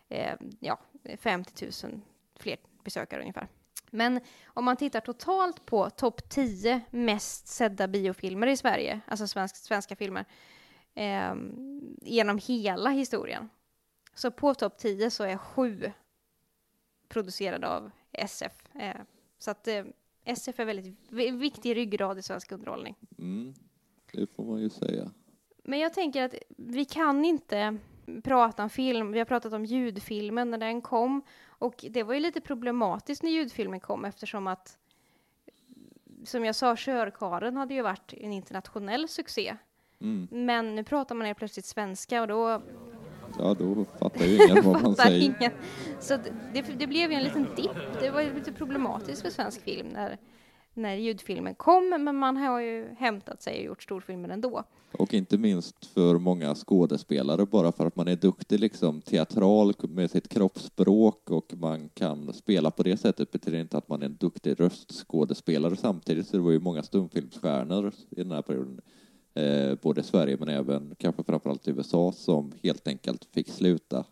eh, 0.09 0.35
ja, 0.59 0.79
50 1.17 1.65
000 1.83 2.01
fler 2.35 2.57
besökare 2.83 3.21
ungefär. 3.21 3.47
Men 3.89 4.19
om 4.45 4.65
man 4.65 4.77
tittar 4.77 4.99
totalt 4.99 5.65
på 5.65 5.89
topp 5.89 6.29
10 6.29 6.81
mest 6.89 7.47
sedda 7.47 7.87
biofilmer 7.87 8.47
i 8.47 8.57
Sverige, 8.57 9.01
alltså 9.07 9.27
svensk, 9.27 9.55
svenska 9.55 9.95
filmer, 9.95 10.25
eh, 10.93 11.35
genom 12.01 12.37
hela 12.37 12.89
historien. 12.89 13.49
Så 14.13 14.31
på 14.31 14.53
topp 14.53 14.77
10 14.77 15.11
så 15.11 15.23
är 15.23 15.37
sju 15.37 15.91
producerade 17.07 17.67
av 17.67 17.91
SF. 18.11 18.75
Eh, 18.75 19.01
så 19.37 19.51
att 19.51 19.67
eh, 19.67 19.85
SF 20.23 20.59
är 20.59 20.65
väldigt 20.65 21.11
viktig 21.33 21.75
ryggrad 21.75 22.17
i 22.19 22.21
svensk 22.21 22.51
underhållning. 22.51 22.95
Mm. 23.17 23.53
Det 24.13 24.27
får 24.35 24.43
man 24.43 24.61
ju 24.61 24.69
säga. 24.69 25.11
Men 25.63 25.79
jag 25.79 25.93
tänker 25.93 26.23
att 26.23 26.35
vi 26.57 26.85
kan 26.85 27.25
inte 27.25 27.77
prata 28.23 28.63
om 28.63 28.69
film. 28.69 29.11
Vi 29.11 29.19
har 29.19 29.25
pratat 29.25 29.53
om 29.53 29.65
ljudfilmen 29.65 30.51
när 30.51 30.57
den 30.57 30.81
kom. 30.81 31.21
Och 31.47 31.85
det 31.89 32.03
var 32.03 32.13
ju 32.13 32.19
lite 32.19 32.41
problematiskt 32.41 33.23
när 33.23 33.31
ljudfilmen 33.31 33.79
kom 33.79 34.05
eftersom 34.05 34.47
att 34.47 34.77
som 36.25 36.45
jag 36.45 36.55
sa, 36.55 36.75
Körkaren 36.77 37.57
hade 37.57 37.73
ju 37.73 37.81
varit 37.81 38.13
en 38.13 38.33
internationell 38.33 39.07
succé. 39.07 39.57
Mm. 40.01 40.27
Men 40.31 40.75
nu 40.75 40.83
pratar 40.83 41.15
man 41.15 41.27
helt 41.27 41.37
plötsligt 41.39 41.65
svenska 41.65 42.21
och 42.21 42.27
då 42.27 42.61
Ja, 43.39 43.53
då 43.53 43.85
fattar 43.99 44.25
ju 44.25 44.35
ingen 44.35 44.63
vad 44.63 44.83
man 44.83 44.95
säger. 44.95 45.21
ingen. 45.21 45.51
Så 45.99 46.17
det, 46.53 46.61
det 46.61 46.87
blev 46.87 47.11
ju 47.11 47.17
en 47.17 47.23
liten 47.23 47.47
dipp. 47.55 47.99
Det 47.99 48.09
var 48.09 48.21
ju 48.21 48.33
lite 48.33 48.51
problematiskt 48.51 49.21
för 49.21 49.29
svensk 49.29 49.61
film 49.61 49.87
när 49.87 50.17
när 50.77 50.95
ljudfilmen 50.95 51.55
kom, 51.55 51.89
men 51.89 52.15
man 52.15 52.37
har 52.37 52.59
ju 52.59 52.95
hämtat 52.97 53.41
sig 53.41 53.59
och 53.59 53.65
gjort 53.65 53.83
storfilmer 53.83 54.29
ändå. 54.29 54.63
Och 54.91 55.13
inte 55.13 55.37
minst 55.37 55.85
för 55.85 56.17
många 56.17 56.55
skådespelare, 56.55 57.45
bara 57.45 57.71
för 57.71 57.85
att 57.85 57.95
man 57.95 58.07
är 58.07 58.15
duktig 58.15 58.59
liksom 58.59 59.01
teatral 59.01 59.73
med 59.81 60.11
sitt 60.11 60.27
kroppsspråk 60.27 61.29
och 61.29 61.53
man 61.57 61.89
kan 61.89 62.33
spela 62.33 62.71
på 62.71 62.83
det 62.83 62.97
sättet 62.97 63.31
betyder 63.31 63.59
inte 63.59 63.77
att 63.77 63.89
man 63.89 64.01
är 64.01 64.05
en 64.05 64.15
duktig 64.15 64.59
röstskådespelare 64.59 65.75
samtidigt. 65.75 66.27
Så 66.27 66.37
det 66.37 66.43
var 66.43 66.51
ju 66.51 66.59
många 66.59 66.83
stumfilmsstjärnor 66.83 67.91
i 68.09 68.23
den 68.23 68.31
här 68.31 68.41
perioden, 68.41 68.81
eh, 69.33 69.75
både 69.81 70.01
i 70.01 70.03
Sverige 70.03 70.37
men 70.39 70.49
även 70.49 70.95
kanske 70.97 71.23
framförallt 71.23 71.67
i 71.67 71.71
USA, 71.71 72.11
som 72.11 72.53
helt 72.63 72.87
enkelt 72.87 73.25
fick 73.25 73.49
sluta 73.49 74.05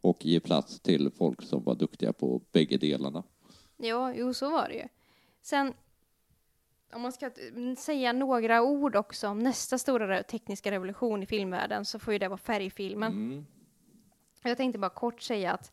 och 0.00 0.26
ge 0.26 0.40
plats 0.40 0.80
till 0.80 1.10
folk 1.10 1.42
som 1.42 1.64
var 1.64 1.74
duktiga 1.74 2.12
på 2.12 2.40
bägge 2.52 2.76
delarna. 2.76 3.22
Ja, 3.76 4.14
jo, 4.16 4.34
så 4.34 4.50
var 4.50 4.68
det 4.68 4.74
ju. 4.74 4.84
Sen, 5.42 5.74
om 6.92 7.02
man 7.02 7.12
ska 7.12 7.30
säga 7.78 8.12
några 8.12 8.62
ord 8.62 8.96
också 8.96 9.28
om 9.28 9.38
nästa 9.38 9.78
stora 9.78 10.22
tekniska 10.22 10.70
revolution 10.70 11.22
i 11.22 11.26
filmvärlden 11.26 11.84
så 11.84 11.98
får 11.98 12.12
ju 12.12 12.18
det 12.18 12.28
vara 12.28 12.38
färgfilmen. 12.38 13.12
Mm. 13.12 13.46
Jag 14.42 14.56
tänkte 14.56 14.78
bara 14.78 14.90
kort 14.90 15.20
säga 15.20 15.52
att 15.52 15.72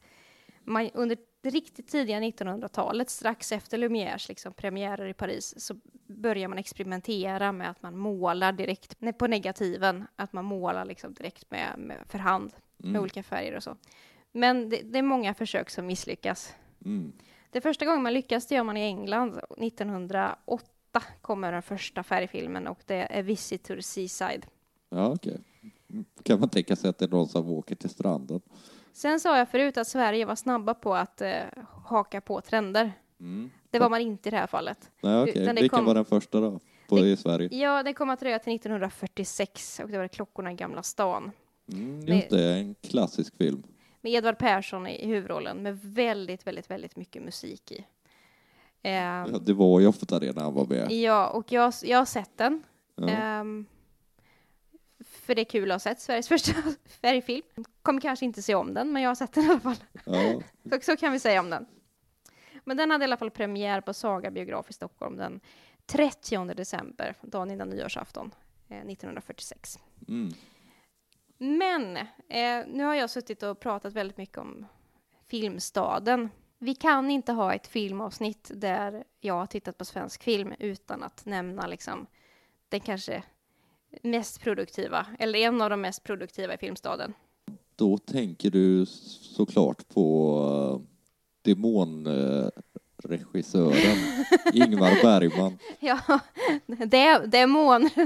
man, 0.64 0.90
under 0.94 1.18
det 1.42 1.50
riktigt 1.50 1.88
tidiga 1.88 2.20
1900-talet, 2.20 3.10
strax 3.10 3.52
efter 3.52 3.78
Lumières 3.78 4.30
liksom, 4.30 4.54
premiärer 4.54 5.08
i 5.08 5.14
Paris, 5.14 5.54
så 5.58 5.76
börjar 6.08 6.48
man 6.48 6.58
experimentera 6.58 7.52
med 7.52 7.70
att 7.70 7.82
man 7.82 7.98
målar 7.98 8.52
direkt 8.52 8.96
på 9.18 9.28
negativen, 9.28 10.08
att 10.16 10.34
man 10.34 10.46
målar 10.46 10.86
liksom 10.86 11.14
direkt 11.14 11.52
med, 11.52 11.74
med 11.78 11.98
för 12.08 12.20
hand 12.20 12.52
med 12.78 12.90
Mm. 12.90 13.02
olika 13.02 13.24
färger 13.24 13.56
och 13.56 13.64
så. 13.64 13.78
Men 14.32 14.70
det, 14.70 14.82
det 14.82 15.00
är 15.00 15.04
många 15.04 15.34
försök 15.34 15.70
som 15.70 15.86
misslyckas. 15.86 16.56
Mm. 16.86 17.14
Det 17.52 17.62
första 17.62 17.86
gången 17.86 18.04
man 18.04 18.14
lyckas 18.14 18.48
det 18.48 18.56
gör 18.56 18.64
man 18.64 18.78
i 18.78 18.82
England. 18.82 19.40
1908 19.58 20.64
kommer 21.22 21.52
den 21.52 21.62
första 21.62 22.04
färgfilmen 22.04 22.68
och 22.68 22.80
det 22.86 23.08
är 23.18 23.24
Visit 23.24 23.64
to 23.64 23.76
the 23.76 23.82
Seaside. 23.82 24.46
Ja, 24.90 25.08
okej. 25.14 25.38
Mm. 25.90 26.06
Kan 26.24 26.40
man 26.40 26.50
tänka 26.50 26.76
sig 26.76 26.90
att 26.90 26.98
det 26.98 27.06
är 27.06 27.10
någon 27.10 27.28
som 27.28 27.50
åker 27.50 27.76
till 27.76 27.90
stranden? 27.90 28.42
Sen 28.94 29.20
sa 29.20 29.38
jag 29.38 29.50
förut 29.50 29.78
att 29.78 29.88
Sverige 29.88 30.26
var 30.26 30.36
snabba 30.36 30.74
på 30.74 30.96
att 30.96 31.22
eh, 31.22 31.32
haka 31.86 32.22
på 32.22 32.42
trender. 32.42 32.92
Mm. 33.20 33.50
Det 33.70 33.80
var 33.80 33.90
man 33.90 34.02
inte 34.02 34.30
i 34.30 34.32
det 34.32 34.38
här 34.38 34.48
fallet. 34.48 34.92
Nej, 35.02 35.22
okej. 35.22 35.42
Utan 35.42 35.56
det 35.56 35.62
Vilken 35.62 35.78
kom- 35.78 35.86
var 35.86 35.96
den 35.96 36.06
första 36.06 36.40
då? 36.40 36.60
På 36.90 36.96
Det- 36.96 37.08
i 37.08 37.18
Sverige? 37.18 37.50
Ja, 37.58 37.84
det 37.84 37.94
kom 37.94 38.10
att 38.10 38.20
dröja 38.20 38.40
till 38.40 38.54
1946 38.54 39.80
och 39.84 39.90
det 39.90 39.98
var 39.98 40.08
Klockorna 40.08 40.52
i 40.52 40.56
Gamla 40.56 40.84
stan. 40.84 41.32
Mm, 41.74 42.00
just 42.08 42.30
det, 42.30 42.54
en 42.54 42.76
klassisk 42.76 43.38
film. 43.38 43.64
Med 44.08 44.14
Edvard 44.14 44.38
Persson 44.38 44.88
i 44.88 45.08
huvudrollen 45.08 45.58
med 45.58 45.80
väldigt, 45.84 46.48
väldigt, 46.48 46.72
väldigt 46.72 46.96
mycket 46.96 47.24
musik 47.24 47.72
i. 47.72 47.86
Eh, 48.82 48.94
Ja, 48.94 49.40
det 49.42 49.54
var 49.54 49.80
ju 49.80 49.88
ofta 49.88 50.20
det 50.20 50.36
när 50.36 50.44
han 50.44 50.54
var 50.54 50.66
med. 50.66 50.92
ja, 50.92 51.28
och 51.28 51.52
jag, 51.52 51.74
jag 51.84 51.98
har 51.98 52.06
sett 52.06 52.38
den. 52.38 52.64
Ja. 52.96 53.10
Ehm, 53.10 53.66
för 55.06 55.36
det 55.36 55.42
är 55.42 55.46
kul 55.46 55.72
att 55.72 55.76
ha 55.76 55.80
sett 55.80 56.02
Sveriges 56.02 56.28
första 56.34 56.52
färgfilm. 56.86 57.46
Kommer 57.82 58.02
kanske 58.02 58.26
inte 58.26 58.42
se 58.42 58.56
om 58.56 58.74
den, 58.74 58.92
men 58.92 59.02
jag 59.02 59.10
har 59.10 59.16
sett 59.16 59.34
den 59.34 59.44
i 59.44 59.50
alla 59.50 59.60
fall. 59.60 59.84
Ja. 60.06 60.42
Så, 60.72 60.80
så 60.82 60.98
kan 60.98 61.12
vi 61.12 61.20
säga 61.20 61.40
om 61.40 61.50
den. 61.50 61.66
Men 62.64 62.78
den 62.78 62.92
hade 62.92 63.04
i 63.04 63.06
alla 63.06 63.18
fall 63.18 63.32
premiär 63.32 63.82
på 63.82 63.94
Saga 63.94 64.32
biograf 64.32 64.70
i 64.70 64.74
Stockholm 64.74 65.18
den 65.18 65.40
30 65.86 66.46
december, 66.54 67.16
dagen 67.22 67.52
innan 67.52 67.70
nyårsafton 67.70 68.32
eh, 68.70 68.78
1946. 68.78 69.80
Mm. 70.08 70.34
Men 71.38 71.98
eh, 71.98 72.68
nu 72.68 72.84
har 72.84 72.96
jag 72.96 73.10
suttit 73.10 73.44
och 73.44 73.60
pratat 73.60 73.94
väldigt 73.94 74.18
mycket 74.18 74.38
om 74.38 74.66
Filmstaden. 75.28 76.30
Vi 76.60 76.76
kan 76.76 77.12
inte 77.12 77.32
ha 77.32 77.54
ett 77.54 77.68
filmavsnitt 77.68 78.52
där 78.54 79.04
jag 79.20 79.34
har 79.34 79.46
tittat 79.46 79.78
på 79.78 79.86
svensk 79.86 80.24
film 80.24 80.54
utan 80.60 81.04
att 81.04 81.26
nämna 81.26 81.68
liksom 81.68 82.08
den 82.70 82.80
kanske 82.80 83.24
mest 84.04 84.42
produktiva, 84.42 85.06
eller 85.20 85.40
en 85.40 85.62
av 85.62 85.70
de 85.70 85.82
mest 85.82 86.04
produktiva 86.04 86.54
i 86.54 86.58
Filmstaden. 86.58 87.14
Då 87.76 87.98
tänker 87.98 88.52
du 88.52 88.86
såklart 88.86 89.88
på 89.88 90.38
uh, 90.76 90.82
Regissören, 93.04 93.98
Ingmar 94.54 95.02
Bergman. 95.02 95.58
Ja, 95.80 96.20
det, 96.66 96.98
är 96.98 97.28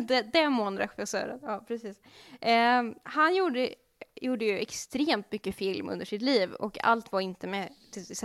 det, 0.01 0.21
demonregissören. 0.33 1.39
Ja, 1.43 1.63
precis. 1.67 1.97
Eh, 2.41 2.83
han 3.03 3.35
gjorde, 3.35 3.69
gjorde 4.21 4.45
ju 4.45 4.57
extremt 4.59 5.31
mycket 5.31 5.55
film 5.55 5.89
under 5.89 6.05
sitt 6.05 6.21
liv 6.21 6.53
och 6.53 6.83
allt 6.83 7.11
var 7.11 7.21
inte 7.21 7.47
med 7.47 7.69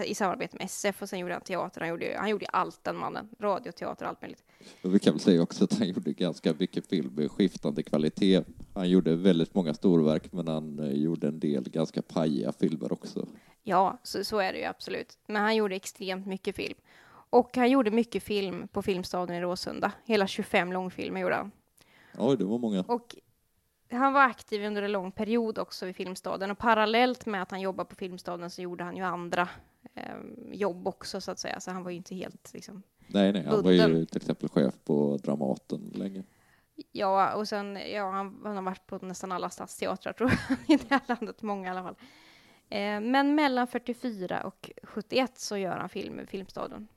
i 0.04 0.14
samarbete 0.14 0.56
med 0.56 0.64
SF 0.64 1.02
och 1.02 1.08
sen 1.08 1.18
gjorde 1.18 1.32
han 1.32 1.42
teater. 1.42 1.80
Han 1.80 1.90
gjorde, 1.90 2.16
han 2.18 2.28
gjorde 2.28 2.46
allt 2.46 2.84
den 2.84 2.96
mannen. 2.96 3.28
Radio, 3.40 3.72
teater, 3.72 4.06
allt 4.06 4.22
möjligt. 4.22 4.44
Och 4.82 4.94
vi 4.94 4.98
kan 4.98 5.12
väl 5.12 5.20
säga 5.20 5.42
också 5.42 5.64
att 5.64 5.78
han 5.78 5.88
gjorde 5.88 6.12
ganska 6.12 6.54
mycket 6.58 6.86
film 6.86 7.14
med 7.14 7.30
skiftande 7.30 7.82
kvalitet. 7.82 8.42
Han 8.74 8.90
gjorde 8.90 9.16
väldigt 9.16 9.54
många 9.54 9.74
storverk 9.74 10.32
men 10.32 10.48
han 10.48 10.78
eh, 10.78 10.92
gjorde 10.92 11.28
en 11.28 11.40
del 11.40 11.70
ganska 11.70 12.02
pajiga 12.02 12.52
filmer 12.52 12.92
också. 12.92 13.26
Ja, 13.62 13.98
så, 14.02 14.24
så 14.24 14.38
är 14.38 14.52
det 14.52 14.58
ju 14.58 14.64
absolut. 14.64 15.18
Men 15.26 15.42
han 15.42 15.56
gjorde 15.56 15.74
extremt 15.76 16.26
mycket 16.26 16.56
film. 16.56 16.78
Och 17.30 17.56
han 17.56 17.70
gjorde 17.70 17.90
mycket 17.90 18.22
film 18.22 18.68
på 18.68 18.82
Filmstaden 18.82 19.36
i 19.36 19.40
Råsunda. 19.40 19.92
Hela 20.04 20.26
25 20.26 20.72
långfilmer 20.72 21.20
gjorde 21.20 21.34
han. 21.34 21.50
Oj, 22.18 22.36
det 22.36 22.44
var 22.44 22.58
många. 22.58 22.84
Och 22.88 23.16
han 23.90 24.12
var 24.12 24.22
aktiv 24.22 24.64
under 24.64 24.82
en 24.82 24.92
lång 24.92 25.12
period 25.12 25.58
också 25.58 25.86
vid 25.86 25.96
Filmstaden 25.96 26.50
och 26.50 26.58
parallellt 26.58 27.26
med 27.26 27.42
att 27.42 27.50
han 27.50 27.60
jobbade 27.60 27.88
på 27.88 27.94
Filmstaden 27.94 28.50
så 28.50 28.62
gjorde 28.62 28.84
han 28.84 28.96
ju 28.96 29.02
andra 29.02 29.48
eh, 29.94 30.02
jobb 30.52 30.88
också 30.88 31.20
så 31.20 31.30
att 31.30 31.38
säga. 31.38 31.60
Så 31.60 31.70
han 31.70 31.82
var 31.82 31.90
ju 31.90 31.96
inte 31.96 32.14
helt 32.14 32.52
liksom. 32.54 32.82
Nej, 33.06 33.32
nej, 33.32 33.44
han 33.44 33.62
var 33.62 33.70
ju 33.70 33.82
Bunden. 33.82 34.06
till 34.06 34.16
exempel 34.16 34.48
chef 34.48 34.74
på 34.84 35.18
Dramaten 35.22 35.92
länge. 35.94 36.22
Ja, 36.92 37.34
och 37.34 37.48
sen 37.48 37.78
ja, 37.92 38.10
han, 38.10 38.40
han 38.44 38.56
har 38.56 38.62
varit 38.62 38.86
på 38.86 38.98
nästan 38.98 39.32
alla 39.32 39.50
stadsteatrar 39.50 40.12
tror 40.12 40.30
jag 40.48 40.58
i 40.80 40.82
det 40.82 40.90
här 40.90 41.00
landet, 41.06 41.42
många 41.42 41.68
i 41.68 41.70
alla 41.70 41.82
fall. 41.82 41.96
Eh, 42.68 43.00
men 43.00 43.34
mellan 43.34 43.66
44 43.66 44.42
och 44.42 44.70
71 44.82 45.38
så 45.38 45.56
gör 45.56 45.76
han 45.76 45.88
film 45.88 46.20
i 46.20 46.26
Filmstaden. 46.26 46.88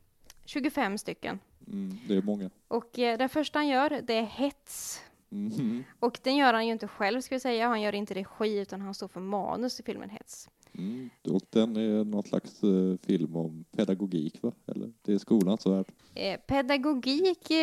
25 0.46 0.98
stycken. 0.98 1.40
Mm, 1.68 1.98
det 2.08 2.16
är 2.16 2.22
många. 2.22 2.50
Och 2.68 3.00
eh, 3.00 3.18
den 3.18 3.30
första 3.30 3.60
han 3.60 3.68
gör, 3.68 4.02
det 4.04 4.14
är 4.14 4.24
Hets. 4.24 5.04
Mhm. 5.32 5.84
Och 6.00 6.20
den 6.24 6.36
gör 6.36 6.54
han 6.54 6.66
ju 6.68 6.72
inte 6.74 6.88
själv 6.88 7.22
ska 7.22 7.36
vi 7.36 7.40
säga. 7.40 7.68
Han 7.68 7.82
gör 7.82 7.96
inte 7.96 8.14
regi 8.14 8.58
utan 8.60 8.82
han 8.82 8.94
står 8.94 9.08
för 9.08 9.20
manus 9.20 9.80
i 9.80 9.84
filmen 9.84 10.10
Hets. 10.10 10.50
Mm. 10.78 11.10
Och 11.30 11.42
den 11.50 11.76
är 11.78 12.04
någon 12.04 12.24
slags 12.24 12.64
eh, 12.64 12.98
film 13.08 13.36
om 13.36 13.66
pedagogik, 13.78 14.38
va? 14.42 14.52
Eller? 14.68 14.92
Det 15.02 15.14
är 15.14 15.18
skolans 15.18 15.66
värld. 15.66 15.86
Eh, 16.16 16.40
pedagogik, 16.40 17.52
eh, 17.52 17.58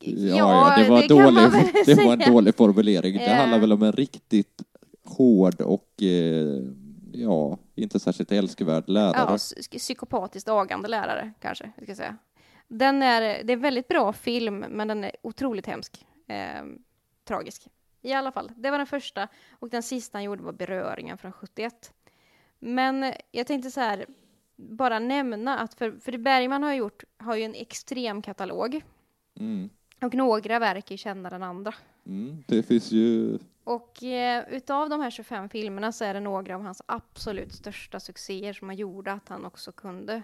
Ja, 0.00 0.36
ja, 0.36 0.74
det 0.82 0.88
var, 0.90 1.02
det 1.02 1.08
kan 1.08 1.16
dålig, 1.16 1.32
man 1.34 1.50
väl 1.50 1.66
det 1.86 1.94
var 1.94 2.12
en 2.12 2.18
säga. 2.20 2.32
dålig 2.32 2.54
formulering. 2.54 3.14
Det 3.16 3.24
Eh. 3.26 3.36
handlar 3.36 3.58
väl 3.58 3.72
om 3.72 3.82
en 3.82 3.92
riktigt 3.92 4.62
hård 5.04 5.60
och 5.60 6.02
eh, 6.02 6.62
ja, 7.12 7.58
inte 7.74 8.00
särskilt 8.00 8.32
älskvärd 8.32 8.84
lärare. 8.88 9.14
Ja, 9.28 9.36
psy- 9.36 9.78
psykopatiskt 9.78 10.48
agande 10.48 10.88
lärare 10.88 11.32
kanske, 11.40 11.72
jag 11.76 11.84
ska 11.86 11.94
säga. 11.94 12.16
Den 12.68 13.02
är, 13.02 13.20
det 13.20 13.52
är 13.52 13.56
en 13.56 13.60
väldigt 13.60 13.88
bra 13.88 14.12
film, 14.12 14.64
men 14.70 14.88
den 14.88 15.04
är 15.04 15.12
otroligt 15.22 15.66
hemsk. 15.66 16.06
Tragisk. 17.24 17.68
I 18.02 18.12
alla 18.12 18.32
fall, 18.32 18.52
det 18.56 18.70
var 18.70 18.78
den 18.78 18.86
första. 18.86 19.28
Och 19.50 19.70
den 19.70 19.82
sista 19.82 20.18
han 20.18 20.24
gjorde 20.24 20.42
var 20.42 20.52
Beröringen 20.52 21.18
från 21.18 21.32
71. 21.32 21.92
Men 22.58 23.12
jag 23.30 23.46
tänkte 23.46 23.70
så 23.70 23.80
här, 23.80 24.06
bara 24.56 24.98
nämna 24.98 25.58
att 25.58 25.74
för, 25.74 25.90
för 25.90 26.12
det 26.12 26.18
Bergman 26.18 26.62
har 26.62 26.74
gjort 26.74 27.04
har 27.16 27.36
ju 27.36 27.42
en 27.42 27.54
extrem 27.54 28.22
katalog. 28.22 28.84
Mm. 29.40 29.70
Och 30.02 30.14
några 30.14 30.58
verk 30.58 30.90
är 30.90 30.96
kändare 30.96 31.34
än 31.34 31.42
andra. 31.42 31.74
Mm. 32.06 32.44
Det 32.46 32.62
finns 32.62 32.92
ju... 32.92 33.38
Och 33.64 34.02
eh, 34.02 34.44
utav 34.50 34.88
de 34.88 35.00
här 35.00 35.10
25 35.10 35.48
filmerna 35.48 35.92
så 35.92 36.04
är 36.04 36.14
det 36.14 36.20
några 36.20 36.54
av 36.54 36.62
hans 36.62 36.82
absolut 36.86 37.52
största 37.52 38.00
succéer 38.00 38.52
som 38.52 38.68
har 38.68 38.74
gjort 38.74 39.08
att 39.08 39.28
han 39.28 39.44
också 39.44 39.72
kunde 39.72 40.22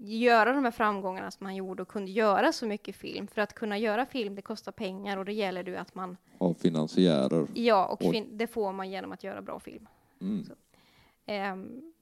göra 0.00 0.52
de 0.52 0.64
här 0.64 0.70
framgångarna 0.70 1.30
som 1.30 1.46
han 1.46 1.56
gjorde 1.56 1.82
och 1.82 1.88
kunde 1.88 2.10
göra 2.10 2.52
så 2.52 2.66
mycket 2.66 2.96
film. 2.96 3.26
För 3.26 3.40
att 3.40 3.54
kunna 3.54 3.78
göra 3.78 4.06
film, 4.06 4.34
det 4.34 4.42
kostar 4.42 4.72
pengar 4.72 5.16
och 5.16 5.24
det 5.24 5.32
gäller 5.32 5.62
det 5.62 5.76
att 5.76 5.94
man, 5.94 6.16
Av 6.38 6.54
finansiärer. 6.54 7.46
ja, 7.54 7.86
och 7.86 7.98
fin- 8.00 8.28
det 8.38 8.46
får 8.46 8.72
man 8.72 8.90
genom 8.90 9.12
att 9.12 9.24
göra 9.24 9.42
bra 9.42 9.60
film. 9.60 9.88
Mm. 10.20 10.44
Ehm, 11.26 11.92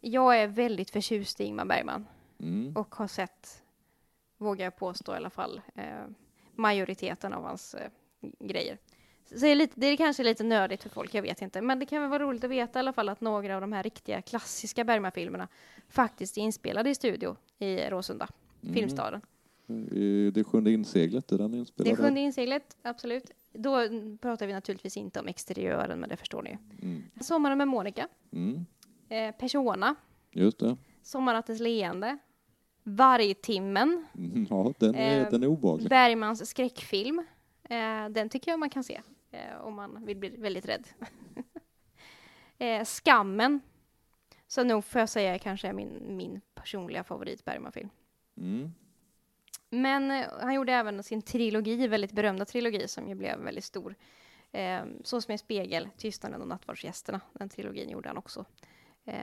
jag 0.00 0.38
är 0.40 0.46
väldigt 0.46 0.90
förtjust 0.90 1.40
i 1.40 1.44
Ingmar 1.44 1.64
Bergman 1.64 2.06
Mm. 2.40 2.76
och 2.76 2.94
har 2.94 3.06
sett, 3.06 3.62
vågar 4.38 4.64
jag 4.66 4.76
påstå 4.76 5.12
i 5.14 5.16
alla 5.16 5.30
fall, 5.30 5.60
eh, 5.74 5.84
majoriteten 6.54 7.32
av 7.32 7.44
hans 7.44 7.74
eh, 7.74 7.90
grejer. 8.38 8.78
Så 9.34 9.38
det 9.40 9.48
är, 9.48 9.54
lite, 9.54 9.72
det 9.76 9.86
är 9.86 9.96
kanske 9.96 10.22
lite 10.24 10.44
nördigt 10.44 10.82
för 10.82 10.90
folk, 10.90 11.14
jag 11.14 11.22
vet 11.22 11.42
inte. 11.42 11.60
Men 11.62 11.78
det 11.78 11.86
kan 11.86 12.00
väl 12.00 12.10
vara 12.10 12.22
roligt 12.22 12.44
att 12.44 12.50
veta 12.50 12.78
i 12.78 12.80
alla 12.80 12.92
fall 12.92 13.08
att 13.08 13.20
några 13.20 13.54
av 13.54 13.60
de 13.60 13.72
här 13.72 13.82
riktiga 13.82 14.22
klassiska 14.22 14.84
Bergman-filmerna 14.84 15.48
faktiskt 15.88 16.38
är 16.38 16.42
inspelade 16.42 16.90
i 16.90 16.94
studio 16.94 17.36
i 17.58 17.76
Råsunda, 17.90 18.28
Mm. 18.62 18.74
Filmstaden. 18.74 19.20
Eh, 19.68 20.32
Det 20.32 20.44
sjunde 20.44 20.70
inseglet, 20.70 21.32
är 21.32 21.38
den 21.38 21.50
Det 21.52 21.58
inspelad? 21.58 21.92
är 21.92 21.96
sjunde 21.96 22.20
inseglet, 22.20 22.76
absolut. 22.82 23.30
Då 23.52 23.78
pratar 24.20 24.46
vi 24.46 24.52
naturligtvis 24.52 24.96
inte 24.96 25.20
om 25.20 25.28
exteriören, 25.28 26.00
men 26.00 26.08
det 26.08 26.16
förstår 26.16 26.42
ni 26.42 26.50
ju. 26.50 26.56
Mm. 26.88 27.02
Sommaren 27.20 27.58
med 27.58 27.68
Monica, 27.68 28.08
Mm. 28.32 28.66
eh, 29.08 29.34
Persona, 29.34 29.94
Just 30.32 30.58
det. 30.58 30.76
Sommarnattens 31.02 31.60
leende, 31.60 32.18
Vargtimmen, 32.84 34.06
Mm, 34.18 34.46
Ja, 34.50 34.72
den 34.78 34.94
är, 34.94 35.20
Eh, 35.24 35.30
den 35.30 35.42
är 35.42 35.46
obehaglig. 35.46 35.88
Bergmans 35.90 36.46
skräckfilm. 36.50 37.18
Eh, 37.64 38.08
den 38.10 38.28
tycker 38.28 38.50
jag 38.50 38.60
man 38.60 38.70
kan 38.70 38.84
se 38.84 39.00
eh, 39.32 39.60
om 39.60 39.74
man 39.74 40.04
vill 40.04 40.16
bli 40.16 40.28
väldigt 40.28 40.68
rädd. 40.68 40.88
eh, 42.58 42.84
Skammen, 42.84 43.60
som 44.46 44.66
nog 44.66 44.84
får 44.84 44.98
jag 44.98 45.08
säga 45.08 45.38
kanske 45.38 45.68
är 45.68 45.72
min, 45.72 46.16
min 46.16 46.40
personliga 46.54 47.04
favorit 47.04 47.44
Bergman-film. 47.44 47.90
Mm. 48.36 48.72
Men 49.70 50.10
eh, 50.10 50.26
han 50.40 50.54
gjorde 50.54 50.72
även 50.72 51.02
sin 51.02 51.22
trilogi, 51.22 51.88
väldigt 51.88 52.12
berömda 52.12 52.44
trilogi, 52.44 52.88
som 52.88 53.08
ju 53.08 53.14
blev 53.14 53.38
väldigt 53.38 53.64
stor. 53.64 53.94
Eh, 54.52 54.84
så 55.04 55.20
som 55.20 55.32
en 55.32 55.38
spegel, 55.38 55.88
Tystnaden 55.96 56.40
och 56.40 56.48
Nattvardsgästerna. 56.48 57.20
Den 57.32 57.48
trilogin 57.48 57.90
gjorde 57.90 58.08
han 58.08 58.18
också. 58.18 58.44
Eh, 59.04 59.14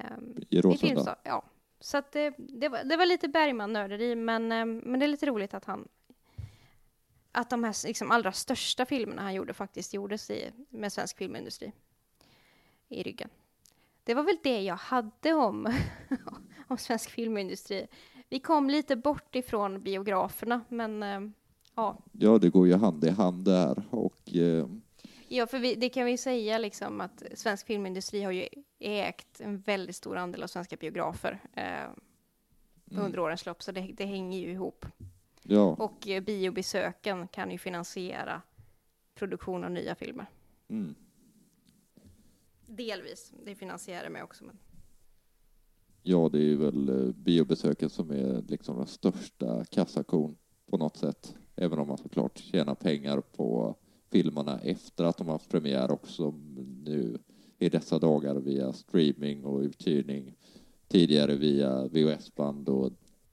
I 0.50 0.58
i 0.58 0.62
Råsunda. 0.62 1.16
Ja. 1.24 1.44
Så 1.80 1.98
att 1.98 2.12
det, 2.12 2.34
det, 2.38 2.70
var, 2.70 2.84
det 2.84 2.98
var 2.98 3.06
lite 3.06 3.28
Bergman-nörderi, 3.28 4.16
men, 4.16 4.52
eh, 4.52 4.66
men 4.66 5.00
det 5.00 5.06
är 5.06 5.08
lite 5.08 5.26
roligt 5.26 5.54
att 5.54 5.66
han 5.66 5.88
att 7.40 7.50
de 7.50 7.64
här 7.64 7.88
liksom, 7.88 8.12
allra 8.12 8.32
största 8.32 8.86
filmerna 8.86 9.22
han 9.22 9.34
gjorde 9.34 9.54
faktiskt 9.54 9.94
gjordes 9.94 10.30
i, 10.30 10.52
med 10.70 10.94
svensk 10.94 11.18
filmindustri 11.18 11.72
i 12.90 13.04
ryggen. 13.04 13.30
Det 14.04 14.14
var 14.14 14.24
väl 14.24 14.38
det 14.44 14.62
jag 14.62 14.76
hade 14.76 15.34
om, 15.34 15.74
om 16.68 16.78
svensk 16.78 17.10
filmindustri. 17.10 17.88
Vi 18.30 18.40
kom 18.40 18.70
lite 18.70 18.96
bort 18.96 19.36
ifrån 19.36 19.82
biograferna, 19.82 20.62
men 20.70 21.04
eh, 21.04 21.22
ja, 21.76 21.98
Ja, 22.12 22.38
det 22.38 22.50
går 22.50 22.68
ju 22.68 22.76
hand 22.76 23.06
i 23.06 23.10
hand 23.10 23.46
där. 23.46 23.84
Och 23.90 24.36
eh, 24.36 24.68
Ja, 25.28 25.48
för 25.48 25.60
vi, 25.60 25.76
det 25.76 25.90
kan 25.90 26.06
vi 26.06 26.18
säga 26.18 26.58
liksom 26.58 27.02
att 27.02 27.24
svensk 27.34 27.68
filmindustri 27.68 28.24
har 28.24 28.32
ju 28.32 28.48
ägt 28.80 29.42
en 29.42 29.60
väldigt 29.60 29.96
stor 29.96 30.18
andel 30.18 30.44
av 30.44 30.48
svenska 30.48 30.76
biografer 30.76 31.40
eh, 31.54 31.90
under 32.92 33.20
årens 33.20 33.46
lopp, 33.46 33.64
så 33.64 33.72
det, 33.72 33.82
det 33.82 34.06
hänger 34.06 34.40
ju 34.40 34.52
ihop. 34.52 34.86
Ja, 35.44 35.76
Och 35.80 36.08
eh, 36.08 36.24
biobesöken 36.24 37.28
kan 37.28 37.52
ju 37.52 37.58
finansiera 37.58 38.42
produktion 39.16 39.64
av 39.64 39.72
nya 39.72 39.96
filmer. 39.96 40.26
mm. 40.68 40.96
Delvis, 42.66 43.34
det 43.46 43.56
finansierar 43.56 44.04
det 44.04 44.10
med 44.10 44.24
också. 44.24 44.44
Men... 44.44 44.58
ja, 46.04 46.30
det 46.30 46.52
är 46.52 46.56
väl 46.56 46.90
eh, 46.90 47.14
biobesöken 47.16 47.90
som 47.90 48.12
är 48.12 48.42
liksom 48.48 48.78
den 48.78 48.88
största 48.88 49.66
kassakon 49.66 50.38
på 50.66 50.78
något 50.78 50.98
sätt. 50.98 51.36
Även 51.56 51.80
om 51.80 51.88
man 51.88 51.98
såklart 51.98 52.38
tjänar 52.38 52.76
pengar 52.76 53.22
på 53.22 53.76
filmerna 54.12 54.60
efter 54.60 55.04
att 55.04 55.18
de 55.18 55.28
har 55.28 55.34
haft 55.34 55.50
premiär 55.50 55.92
också 55.92 56.34
nu 56.84 57.18
i 57.58 57.70
dessa 57.70 58.00
dagar 58.00 58.36
via 58.36 58.74
streaming 58.74 59.46
och 59.46 59.60
uthyrning. 59.60 60.34
Tidigare 60.88 61.36
via 61.36 61.88
VHS-band 61.88 62.70
och 62.70 62.92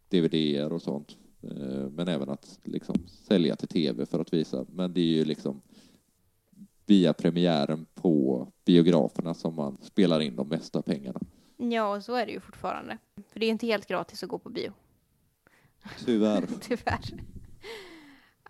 DVD-er 0.08 0.72
och 0.72 0.82
sånt. 0.82 1.16
Eh, 1.50 1.90
Men 1.90 2.08
även 2.08 2.28
att 2.28 2.60
liksom 2.64 2.96
sälja 3.08 3.56
till 3.56 3.68
tv 3.68 4.06
för 4.06 4.20
att 4.20 4.32
visa. 4.32 4.66
Men 4.68 4.92
det 4.92 5.00
är 5.00 5.04
ju 5.14 5.24
liksom 5.24 5.62
via 6.86 7.12
premiären 7.12 7.86
på 7.94 8.46
biograferna 8.64 9.34
som 9.34 9.54
man 9.54 9.78
spelar 9.82 10.20
in 10.20 10.36
de 10.36 10.48
mesta 10.48 10.82
pengarna. 10.82 11.20
Ja, 11.56 11.96
och 11.96 12.04
så 12.04 12.14
är 12.14 12.26
det 12.26 12.32
ju 12.32 12.40
fortfarande. 12.40 12.98
För 13.32 13.40
det 13.40 13.46
är 13.46 13.50
inte 13.50 13.66
helt 13.66 13.86
gratis 13.86 14.22
att 14.22 14.28
gå 14.28 14.38
på 14.38 14.48
bio, 14.50 14.72
Tyvärr. 16.04 16.46
tyvärr. 16.60 17.00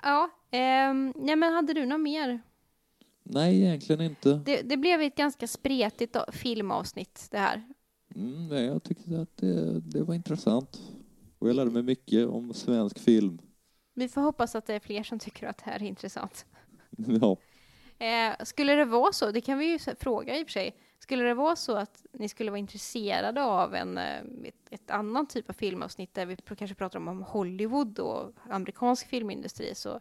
Ja, 0.02 0.30
ehm, 0.50 1.12
nej 1.16 1.36
men 1.36 1.52
hade 1.52 1.72
du 1.72 1.86
något 1.86 2.00
mer? 2.00 2.40
Nej, 3.22 3.62
egentligen 3.62 4.00
inte. 4.02 4.40
Det, 4.44 4.62
det 4.62 4.76
blev 4.76 5.00
ett 5.00 5.16
ganska 5.16 5.46
spretigt 5.46 6.16
filmavsnitt 6.32 7.28
det 7.30 7.38
här. 7.38 7.62
Mm, 8.14 8.48
nej, 8.48 8.64
jag 8.64 8.82
tyckte 8.82 9.20
att 9.20 9.36
det, 9.36 9.80
det 9.80 10.02
var 10.02 10.14
intressant. 10.14 10.80
Och 11.38 11.48
jag 11.48 11.56
lärde 11.56 11.70
mig 11.70 11.82
mycket 11.82 12.28
om 12.28 12.54
svensk 12.54 12.98
film. 12.98 13.38
Vi 13.94 14.08
får 14.08 14.20
hoppas 14.20 14.54
att 14.54 14.66
det 14.66 14.74
är 14.74 14.80
fler 14.80 15.02
som 15.02 15.18
tycker 15.18 15.46
att 15.46 15.58
det 15.58 15.64
här 15.70 15.82
är 15.82 15.86
intressant. 15.86 16.46
Ja, 17.20 17.36
Eh, 17.98 18.44
skulle 18.44 18.74
det 18.74 18.84
vara 18.84 19.12
så, 19.12 19.30
det 19.30 19.40
kan 19.40 19.58
vi 19.58 19.66
ju 19.66 19.78
fråga 19.78 20.38
i 20.38 20.42
och 20.42 20.46
för 20.46 20.52
sig, 20.52 20.76
skulle 20.98 21.24
det 21.24 21.34
vara 21.34 21.56
så 21.56 21.76
att 21.76 22.06
ni 22.12 22.28
skulle 22.28 22.50
vara 22.50 22.58
intresserade 22.58 23.44
av 23.44 23.74
en, 23.74 23.98
eh, 23.98 24.18
ett, 24.44 24.54
ett 24.70 24.90
annan 24.90 25.26
typ 25.26 25.50
av 25.50 25.54
filmavsnitt 25.54 26.14
där 26.14 26.26
vi 26.26 26.36
kanske 26.36 26.74
pratar 26.74 26.98
om, 26.98 27.08
om 27.08 27.22
Hollywood 27.22 27.98
och 27.98 28.32
amerikansk 28.50 29.08
filmindustri 29.08 29.74
så 29.74 30.00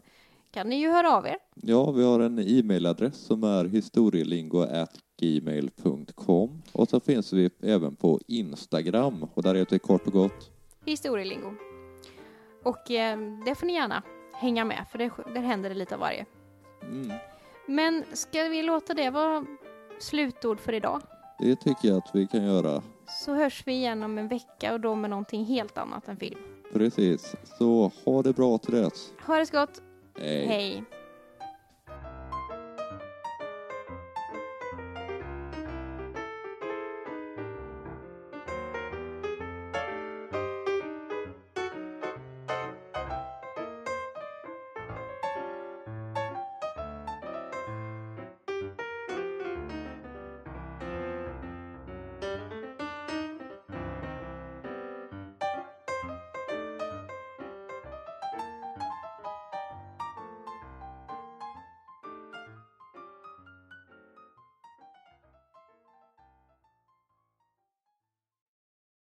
kan 0.51 0.69
ni 0.69 0.79
ju 0.79 0.89
höra 0.89 1.17
av 1.17 1.27
er. 1.27 1.37
ja 1.55 1.91
vi 1.91 2.03
har 2.03 2.19
en 2.19 2.39
e-mailadress 2.39 3.15
som 3.15 3.43
är 3.43 3.65
historielingo.gmail.com 3.65 6.61
och 6.71 6.89
så 6.89 6.99
finns 6.99 7.33
vi 7.33 7.49
även 7.61 7.95
på 7.95 8.19
Instagram 8.27 9.23
och 9.33 9.43
där 9.43 9.55
heter 9.55 9.75
vi 9.75 9.79
kort 9.79 10.07
och 10.07 10.13
gott 10.13 10.51
Historielingo. 10.85 11.53
Och 12.63 12.91
eh, 12.91 13.17
det 13.45 13.55
får 13.55 13.65
ni 13.67 13.73
gärna 13.73 14.03
hänga 14.33 14.65
med 14.65 14.85
för 14.91 14.97
det, 14.97 15.11
där 15.33 15.41
händer 15.41 15.69
det 15.69 15.75
lite 15.75 15.95
av 15.95 16.01
varje. 16.01 16.25
mm, 16.81 17.11
Men 17.67 18.03
ska 18.13 18.43
vi 18.43 18.63
låta 18.63 18.93
det 18.93 19.09
vara 19.09 19.45
slutord 19.99 20.59
för 20.59 20.73
idag? 20.73 21.01
Det 21.39 21.55
tycker 21.55 21.87
jag 21.87 21.97
att 21.97 22.11
vi 22.15 22.27
kan 22.27 22.43
göra. 22.45 22.81
Så 23.07 23.33
hörs 23.33 23.63
vi 23.67 23.73
igen 23.73 24.03
om 24.03 24.17
en 24.17 24.27
vecka 24.27 24.73
och 24.73 24.79
då 24.79 24.95
med 24.95 25.09
någonting 25.09 25.45
helt 25.45 25.77
annat 25.77 26.07
än 26.07 26.17
film. 26.17 26.39
Precis. 26.73 27.35
Så 27.57 27.91
ha 28.05 28.21
det 28.21 28.33
bra 28.33 28.57
till 28.57 28.73
dess. 28.73 29.13
Ha 29.25 29.37
det 29.37 29.45
så 29.45 29.57
gott! 29.59 29.81
Hej. 30.19 30.45
Hej. 30.47 30.83